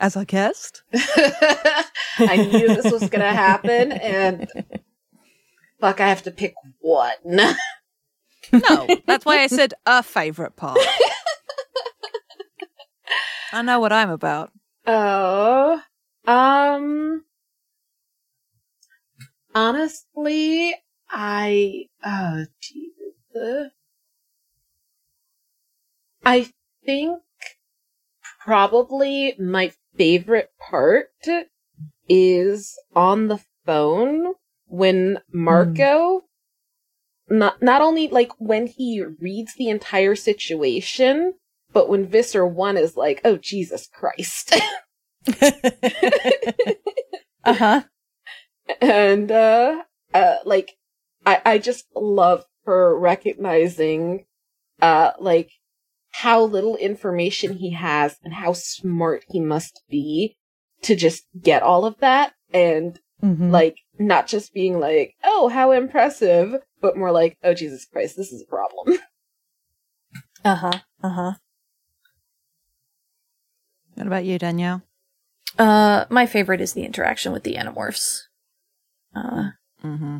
[0.00, 0.82] as I guessed.
[0.94, 4.48] I knew this was gonna happen, and
[5.80, 7.12] fuck, I have to pick one.
[8.52, 10.78] No, that's why I said a favorite part.
[13.52, 14.52] I know what I'm about.
[14.86, 15.82] Oh,
[16.26, 17.24] um,
[19.54, 20.74] honestly,
[21.10, 23.72] I oh Jesus,
[26.24, 26.48] I
[26.86, 27.20] think
[28.48, 31.10] probably my favorite part
[32.08, 34.32] is on the phone
[34.68, 36.22] when Marco
[37.28, 41.34] not not only like when he reads the entire situation,
[41.74, 44.58] but when Visser one is like, "Oh Jesus Christ,"
[47.44, 47.82] uh huh.
[48.80, 49.82] and uh,
[50.14, 50.72] uh, like
[51.26, 54.24] I I just love her recognizing,
[54.80, 55.50] uh, like
[56.22, 60.36] how little information he has and how smart he must be
[60.82, 63.50] to just get all of that and Mm-hmm.
[63.50, 68.32] like not just being like, "Oh, how impressive," but more like, "Oh Jesus Christ, this
[68.32, 68.98] is a problem."
[70.44, 70.72] Uh huh.
[71.02, 71.32] Uh huh.
[73.94, 74.82] What about you, Danielle?
[75.58, 78.20] Uh, my favorite is the interaction with the Animorphs.
[79.14, 79.50] Uh,
[79.84, 80.18] Mm-hmm.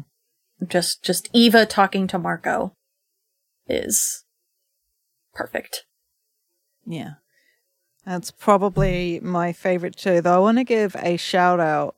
[0.66, 2.72] just just Eva talking to Marco
[3.68, 4.24] is
[5.34, 5.84] perfect.
[6.88, 7.14] Yeah.
[8.06, 10.20] That's probably my favorite too.
[10.22, 11.94] Though I want to give a shout out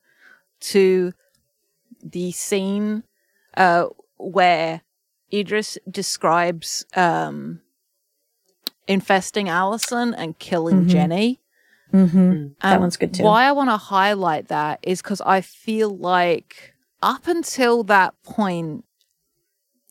[0.61, 1.13] to
[2.03, 3.05] the scene
[3.57, 3.87] uh,
[4.19, 4.83] where
[5.33, 7.61] Edriss describes um,
[8.89, 10.89] infesting Allison and killing Mhm.
[10.89, 11.41] Jenny.
[11.93, 12.49] Mm-hmm.
[12.63, 13.23] That Um, one's good too.
[13.23, 18.85] Why I want to highlight that is because I feel like up until that point,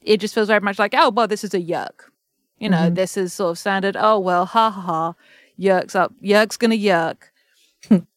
[0.01, 2.11] it just feels very much like, oh, well, this is a yeerk.
[2.59, 2.95] You know, Mhm.
[2.95, 3.95] this is sort of standard.
[3.97, 5.13] Oh, well, ha ha ha.
[5.57, 6.13] Yeerk's up.
[6.21, 7.31] Yeerk's going to yeerk.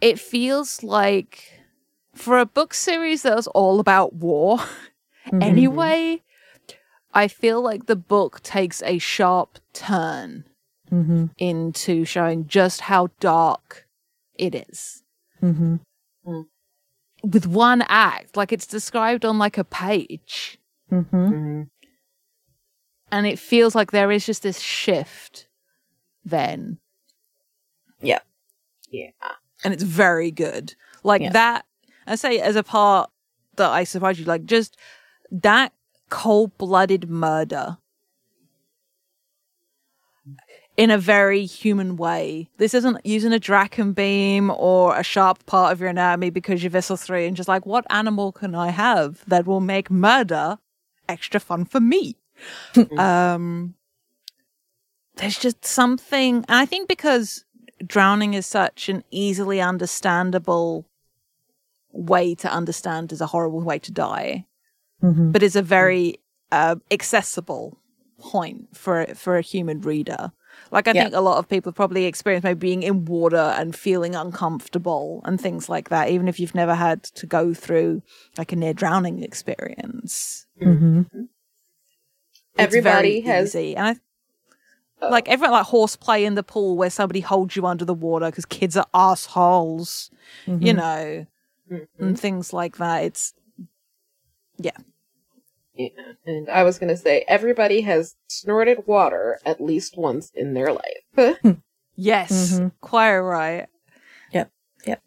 [0.00, 1.60] it feels like
[2.14, 4.58] for a book series that was all about war,
[5.32, 5.42] Mhm.
[5.42, 6.22] anyway,
[7.12, 10.44] I feel like the book takes a sharp turn
[10.90, 11.30] Mhm.
[11.38, 13.86] into showing just how dark
[14.34, 15.02] it is
[15.42, 15.80] Mhm.
[17.22, 20.58] with one act like it's described on like a page
[20.90, 21.06] Mhm.
[21.10, 21.62] Mm-hmm.
[23.14, 25.46] And it feels like there is just this shift
[26.24, 26.78] then
[28.00, 28.18] Yeah.
[28.90, 29.10] Yeah
[29.64, 31.30] and it's very good like Yeah.
[31.30, 31.64] that
[32.06, 33.10] i say as a part
[33.56, 34.76] that i surprised you like just
[35.30, 35.72] that
[36.10, 37.78] cold-blooded murder
[40.76, 42.48] in a very human way.
[42.58, 46.70] This isn't using a Dracon beam or a sharp part of your anatomy because you're
[46.70, 50.58] Visser 3 and just like, what animal can I have that will make murder
[51.08, 52.16] extra fun for me?
[52.98, 53.74] Um,
[55.16, 57.44] there's just something, and I think because
[57.86, 60.86] drowning is such an easily understandable
[61.92, 64.46] way to understand is a horrible way to die,
[65.02, 65.32] Mm-hmm.
[65.32, 66.16] but is a very
[66.50, 67.78] uh, accessible
[68.18, 70.32] point for for a human reader.
[70.70, 71.02] Like I Yeah.
[71.04, 75.20] think a lot of people have probably experienced maybe being in water and feeling uncomfortable
[75.24, 78.02] and things like that, even if you've never had to go through
[78.38, 80.46] like a near drowning experience.
[80.60, 81.02] Mm-hmm.
[82.56, 83.76] It's Everybody very has easy.
[83.76, 83.96] and I,
[85.02, 85.08] Oh.
[85.10, 88.46] like everyone like horseplay in the pool where somebody holds you under the water because
[88.46, 90.08] kids are assholes,
[90.46, 90.62] Mm-hmm.
[90.64, 91.26] you know,
[91.70, 91.86] Mhm.
[91.98, 93.04] and things like that.
[93.04, 93.34] It's
[94.56, 94.76] Yeah.
[95.74, 95.88] Yeah,
[96.24, 101.38] And I was gonna say everybody has snorted water at least once in their life.
[101.96, 102.72] yes, Mhm.
[102.80, 103.66] quite right.
[104.30, 104.50] Yep,
[104.86, 105.02] yep.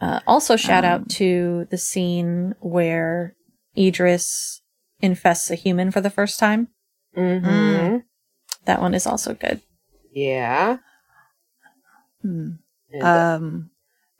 [0.00, 3.36] Uh, also, shout Um, out to the scene where
[3.76, 4.62] Edriss
[5.00, 6.68] infests a human for the first time.
[7.16, 7.98] mm-hmm.
[8.64, 9.60] That one is also good.
[10.12, 10.78] Yeah.
[12.22, 12.50] Hmm.
[13.00, 13.70] Uh, um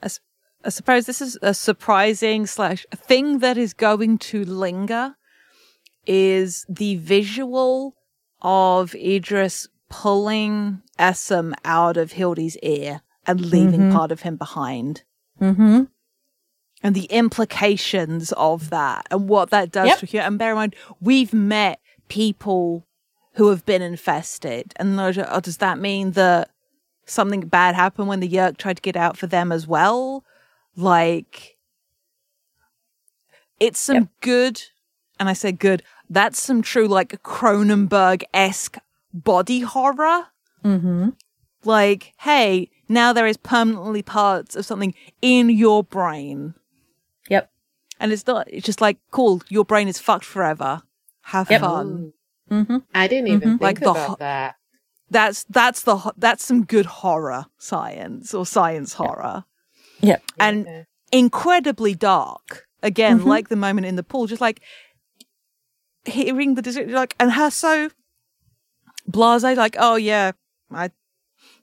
[0.03, 5.15] I, suppose this is a surprising slash thing that is going to linger
[6.07, 7.95] is the visual
[8.43, 13.93] of Edriss pulling Essam out of Hildy's ear and leaving Mhm.
[13.93, 15.03] part of him behind
[15.41, 15.85] Mm-hmm.
[16.87, 19.99] And the implications of that and what that does Yep.
[19.99, 22.87] to you and bear in mind we've met people
[23.35, 26.51] who have been infested and oh, does that mean that
[27.05, 30.25] something bad happened when the yeerk tried to get out for them as well
[30.77, 31.57] like
[33.61, 34.09] it's some Yep.
[34.21, 34.63] good
[35.19, 38.79] and i say good that's some true like cronenberg-esque
[39.13, 40.27] body horror
[40.65, 41.11] Mm-hmm.
[41.65, 46.55] like hey now there is permanently parts of something in your brain.
[48.01, 50.83] And it's not it's just like cool your brain is fucked forever
[51.23, 51.61] have Yep.
[51.61, 52.13] fun
[52.51, 52.77] Mm-hmm.
[52.95, 54.55] I didn't even think Like the about ho- that.
[55.11, 59.45] that's that's the ho- that's some good horror science or science horror
[60.01, 60.23] Yep.
[60.39, 60.85] and Okay.
[61.11, 63.25] incredibly dark again Mhm.
[63.27, 64.61] like the moment in the pool just like
[66.05, 67.91] hearing the description like and her so
[69.09, 70.33] blase like oh yeah
[70.71, 70.91] i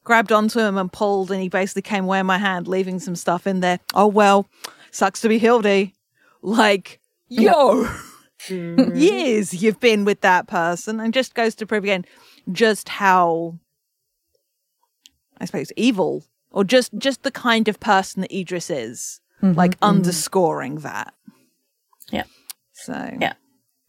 [0.03, 3.15] grabbed onto him and pulled and he basically came away in my hand leaving some
[3.15, 4.47] stuff in there oh well
[4.91, 5.93] sucks to be hildy
[6.43, 7.87] like yo
[8.49, 8.99] Mhm.
[8.99, 12.03] years you've been with that person and just goes to prove again
[12.51, 13.57] just how
[15.39, 20.75] i suppose evil or just just the kind of person that edriss is like underscoring
[20.79, 21.13] that
[22.11, 22.23] Yeah.
[22.73, 23.33] so Yeah.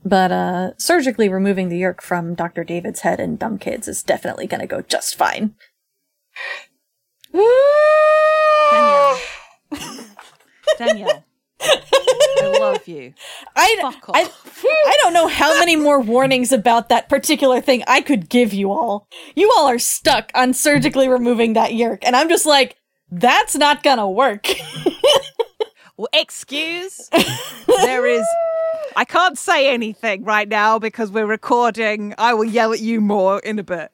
[0.07, 2.63] But uh, surgically removing the yeerk from Dr.
[2.63, 5.55] David's head and Dumb Kids is definitely going to go just fine.
[8.71, 9.19] danielle
[10.79, 11.25] danielle
[11.67, 13.15] i love you
[13.57, 14.31] I, Fuck I.
[14.67, 18.73] I don't know how many more warnings about that particular thing I could give you
[18.73, 19.09] all.
[19.35, 22.77] You all are stuck on surgically removing that yeerk, and I'm just like,
[23.11, 24.49] that's not gonna work.
[25.97, 27.09] well excuse
[27.69, 28.27] there is
[28.97, 32.15] i can't say anything right now because we're recording.
[32.19, 33.91] I will yell at you more in a bit.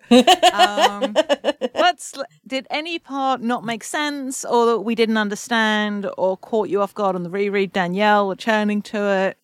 [0.52, 1.14] Um
[1.74, 2.14] let's
[2.46, 6.94] did any part not make sense or that we didn't understand or caught you off
[6.94, 7.72] guard on the reread?
[7.72, 9.38] Danielle returning to it?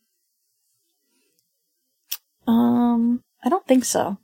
[2.46, 4.18] Um, I don't think so.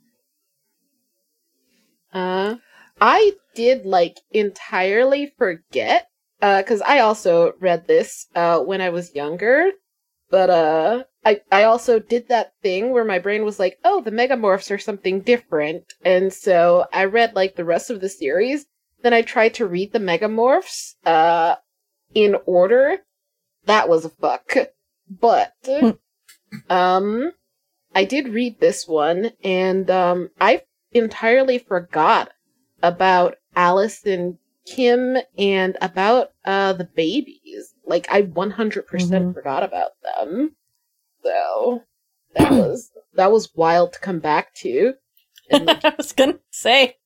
[2.13, 2.55] Uh,
[3.01, 6.07] I did like entirely forget
[6.39, 9.71] because I also read this uh, when I was younger,
[10.29, 14.11] but uh, I I also did that thing where my brain was like, oh, the
[14.11, 18.65] megamorphs are something different, and so I read like the rest of the series.
[19.01, 21.55] Then I tried to read the megamorphs uh,
[22.13, 22.99] in order.
[23.65, 24.55] That was a fuck,
[25.09, 25.53] but
[26.69, 27.31] um.
[27.95, 30.63] I did read this one, and um, I
[30.93, 32.31] entirely forgot
[32.81, 37.75] about Alice and Kim and about uh, the babies.
[37.85, 39.33] Like I 100% Mhm.
[39.35, 40.55] forgot about them.
[41.23, 41.83] So
[42.35, 44.93] that was that was wild to come back to.
[45.51, 46.97] And I was gonna say.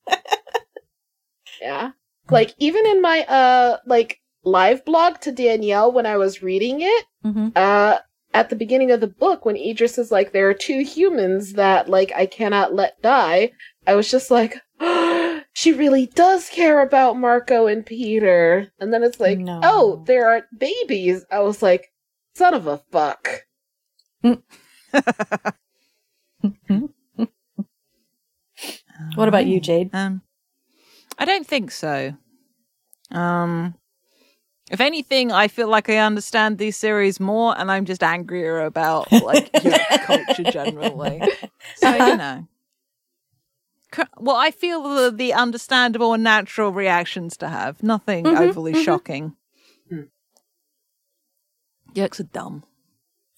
[1.61, 1.91] yeah,
[2.29, 7.05] like even in my uh like live blog to Danielle when I was reading it,
[7.25, 7.51] Mhm.
[7.57, 7.99] uh,
[8.33, 11.89] at the beginning of the book when Edriss is like, there are two humans that
[11.89, 13.51] like I cannot let die,
[13.85, 14.55] I was just like,
[15.53, 18.71] she really does care about Marco and Peter.
[18.79, 19.59] And then it's like, No.
[19.63, 21.25] oh, there are babies.
[21.31, 21.87] I was like,
[22.35, 23.27] son of a fuck.
[29.15, 29.91] What about you, Jade?
[29.93, 30.21] Um,
[31.17, 32.13] I don't think so.
[33.11, 33.75] Um,
[34.71, 39.13] if anything, I feel like I understand these series more, and I'm just angrier about
[39.21, 39.51] like
[39.99, 41.25] culture generally.
[41.75, 42.47] So you know,
[44.17, 47.81] well, I feel the, the understandable and natural reactions to have.
[47.83, 48.73] Nothing Mhm, overly mhm.
[48.73, 49.35] shocking.
[49.89, 50.01] Hmm.
[51.95, 52.63] Yeerks are dumb.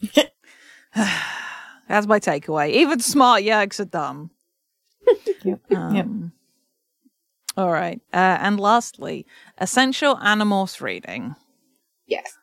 [0.96, 2.70] That's my takeaway.
[2.72, 4.32] Even smart yeerks are dumb.
[5.44, 5.60] Yep.
[5.76, 6.32] Um,
[7.58, 8.00] All right.
[8.14, 9.26] Uh, and lastly,
[9.58, 11.36] essential animorphs reading.
[12.06, 12.38] Yes.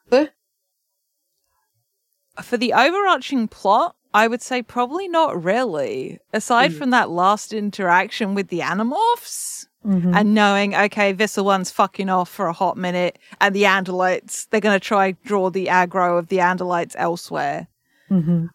[2.43, 6.19] For the overarching plot, I would say probably not really.
[6.33, 6.79] Aside Mm.
[6.79, 10.15] from that last interaction with the animorphs Mhm.
[10.17, 14.61] and knowing, okay, Visser one's fucking off for a hot minute, and the Andalites, they're
[14.61, 17.69] going to try draw the aggro of the Andalites elsewhere.
[18.11, 18.49] Mhm.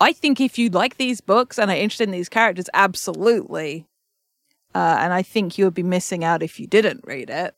[0.00, 3.86] I think if you like these books and are interested in these characters, absolutely.
[4.74, 7.54] Uh, and I think you would be missing out if you didn't read it.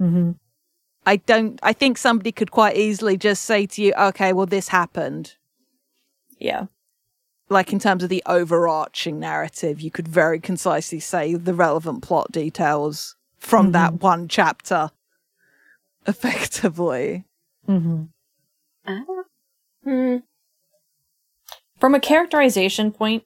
[0.00, 0.36] Mhm.
[1.04, 1.58] I don't.
[1.62, 5.34] I think somebody could quite easily just say to you, "Okay, well, this happened."
[6.38, 6.66] Yeah.
[7.48, 12.32] Like in terms of the overarching narrative, you could very concisely say the relevant plot
[12.32, 14.90] details from that one chapter,
[16.06, 17.24] effectively.
[17.68, 18.08] Mhm.
[19.84, 20.16] Hmm.
[21.82, 23.24] From a characterization point,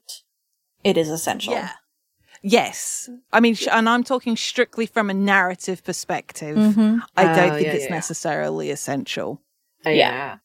[0.82, 1.52] it is essential.
[1.52, 1.72] Yeah.
[2.40, 3.10] Yes.
[3.30, 6.56] I mean, sh- and I'm talking strictly from a narrative perspective.
[6.56, 7.00] Mhm.
[7.18, 7.90] I don't Oh, think yeah, it's yeah.
[7.90, 9.42] necessarily essential.
[9.84, 10.08] Uh, Yeah.
[10.08, 10.36] yeah.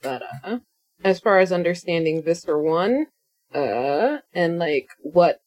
[0.00, 0.58] But uh
[1.04, 3.08] as far as understanding Visser one,
[3.54, 5.42] uh and like what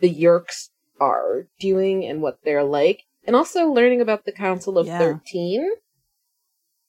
[0.00, 4.88] the Yeerks are doing and what they're like, and also learning about the Council of
[4.88, 4.98] Yeah.
[4.98, 5.70] Thirteen.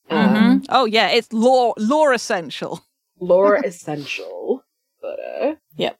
[0.09, 0.63] Um.
[0.69, 2.82] Oh yeah, it's law, lore essential.
[3.20, 4.63] Lore essential.
[5.01, 5.97] But uh Yep.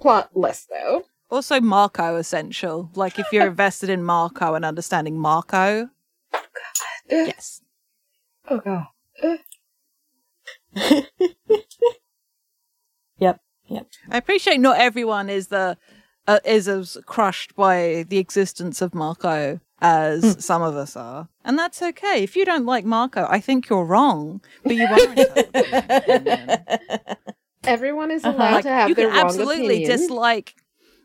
[0.00, 1.04] Plot less though.
[1.30, 2.90] Also Marco essential.
[2.94, 5.88] Like if you're invested in Marco and understanding Marco.
[7.08, 7.62] Yes.
[8.48, 8.86] Oh god.
[13.18, 13.40] Yep.
[13.68, 13.86] Yep.
[14.10, 15.78] I appreciate not everyone is the
[16.26, 21.58] uh, is as crushed by the existence of Marco as some of us are, and
[21.58, 22.22] that's okay.
[22.22, 25.90] If you don't like Marco, I think you're wrong, but you are entitled to an
[25.90, 26.66] opinion.
[27.64, 28.36] Everyone is Uh-huh.
[28.36, 29.98] allowed Like, to have you their can wrong absolutely opinion.
[29.98, 30.54] dislike.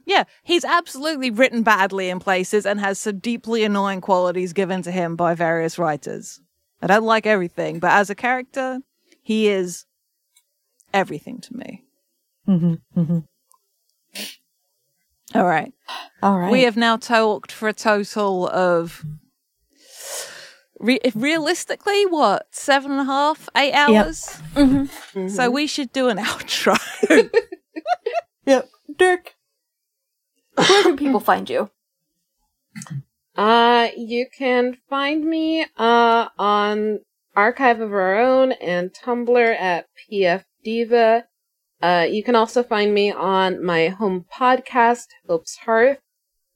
[0.05, 4.91] Yeah, he's absolutely written badly in places and has some deeply annoying qualities given to
[4.91, 6.39] him by various writers.
[6.81, 8.79] I don't like everything, but as a character,
[9.21, 9.85] he is
[10.93, 11.83] everything to me.
[12.47, 12.81] Mm Mhm.
[12.97, 13.27] Mm Mhm.
[15.33, 15.73] All right.
[16.21, 16.51] All right.
[16.51, 19.03] We have now talked for a total of
[20.79, 24.37] re- realistically what seven and a half, eight hours.
[24.55, 24.89] Mhm.
[25.13, 25.29] Mhm.
[25.31, 26.77] So we should do an outro.
[28.45, 28.69] Yep.
[28.97, 29.35] Dirk.
[30.55, 31.69] Where can people find you?
[33.35, 36.99] Uh, you can find me uh on
[37.35, 41.25] Archive of Our Own and Tumblr at PF Diva.
[41.81, 45.99] Uh, you can also find me on my home podcast, Hope's Hearth.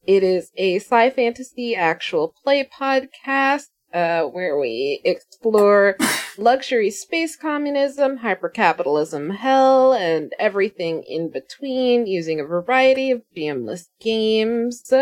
[0.06, 5.98] It is a sci fantasy actual play podcast uh, where we explore
[6.38, 14.94] luxury space communism, hypercapitalism, hell, and everything in between using a variety of GMless games.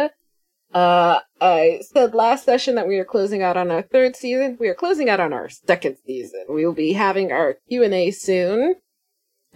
[0.74, 4.58] Uh, I said last session that we are closing out on our third season.
[4.60, 6.46] We are closing out on our second season.
[6.50, 8.76] We will be having our Q and A soon,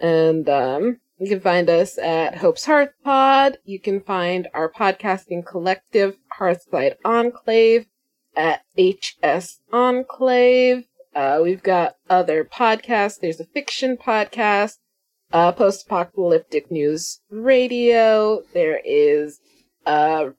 [0.00, 3.58] and um, you can find us at Hope's Hearth Pod.
[3.64, 7.86] You can find our podcasting collective Hearthside Enclave
[8.36, 10.84] at HS Enclave.
[11.14, 13.18] Uh, we've got other podcasts.
[13.18, 14.76] There's a fiction podcast,
[15.32, 18.42] uh, post-apocalyptic news radio.
[18.54, 19.40] There is
[19.84, 20.34] a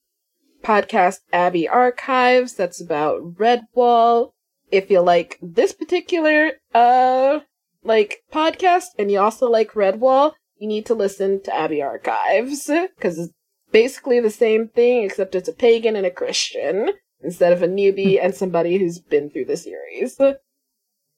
[0.64, 4.32] podcast Abbey Archives that's about Redwall.
[4.72, 7.40] If you like this particular uh
[7.84, 13.18] like podcast and you also like Redwall, you need to listen to Abbey Archives because
[13.20, 13.34] it's
[13.72, 18.20] basically the same thing except it's a pagan and a Christian instead of a newbie
[18.22, 20.20] and somebody who's been through the series.
[20.20, 20.36] Uh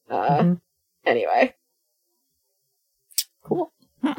[0.09, 0.61] Mhm.
[1.05, 1.55] anyway.
[3.43, 3.71] Cool.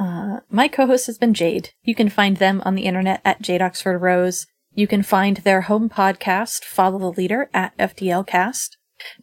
[0.00, 1.72] Uh, my co-host has been Jade.
[1.82, 4.46] You can find them on the internet at Jade Oxford Rose.
[4.72, 8.76] You can find their home podcast, Follow the Leader, at FDLcast.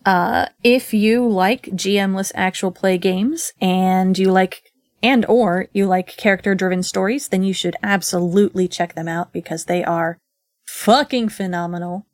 [0.06, 4.62] Uh, if you like GMless actual play games and you like
[5.04, 9.66] and or you like character driven stories, then you should absolutely check them out because
[9.66, 10.18] they are
[10.68, 12.06] fucking phenomenal.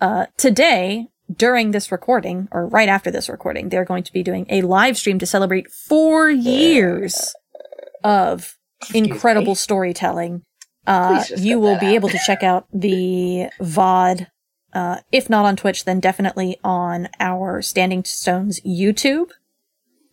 [0.00, 4.46] Uh, today, during this recording, or right after this recording, they're going to be doing
[4.48, 7.34] a live stream to celebrate four years
[8.04, 8.56] of
[8.94, 9.56] incredible me.
[9.56, 10.42] storytelling.
[10.86, 14.28] Uh, you will that be able to check out the VOD,
[14.76, 19.30] uh, if not on Twitch, then definitely on our Standing Stones YouTube.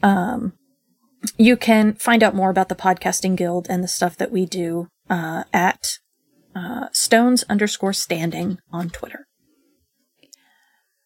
[0.02, 0.54] Um,
[1.38, 4.88] you can find out more about the podcasting guild and the stuff that we do,
[5.10, 6.00] uh, at,
[6.56, 9.28] uh, stones underscore standing on Twitter.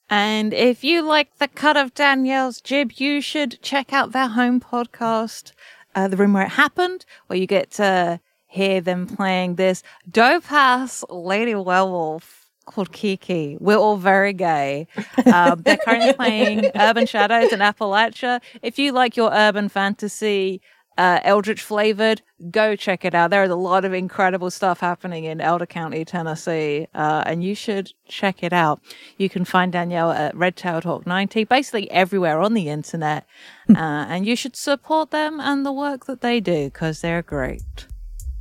[0.07, 4.59] And if you like the cut of Danielle's jib, you should check out their home
[4.59, 5.53] podcast,
[5.95, 10.51] uh, The Room Where It Happened, where you get to hear them playing this dope
[10.51, 13.57] ass lady werewolf called Kiki.
[13.59, 14.88] We're all very gay.
[15.26, 18.41] Um, they're currently playing Urban Shadows in Appalachia.
[18.61, 20.61] If you like your urban fantasy,
[20.97, 23.30] uh, Eldritch flavored, go check it out.
[23.30, 27.53] There is a lot of incredible stuff happening in Elder County, Tennessee, uh, and you
[27.53, 28.82] should check it out.
[29.18, 33.26] You can find Danielle at Red Tailed Hawk 90, basically everywhere on the internet,
[33.70, 37.86] uh, and you should support them and the work that they do because they're great.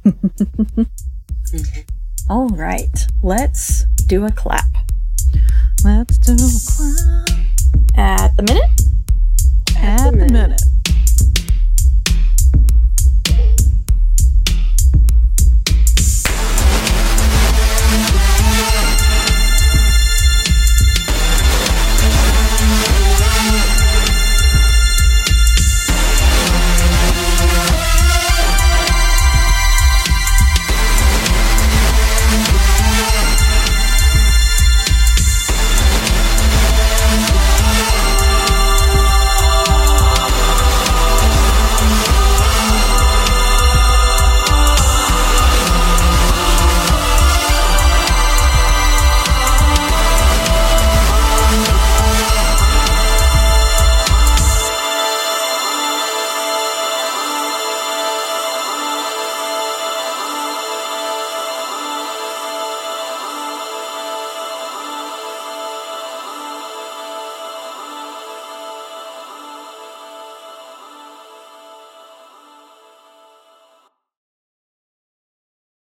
[2.28, 4.66] All right, let's do a clap.
[5.84, 7.28] Let's do a clap
[7.96, 8.80] At the minute,
[9.76, 10.60] at the minute.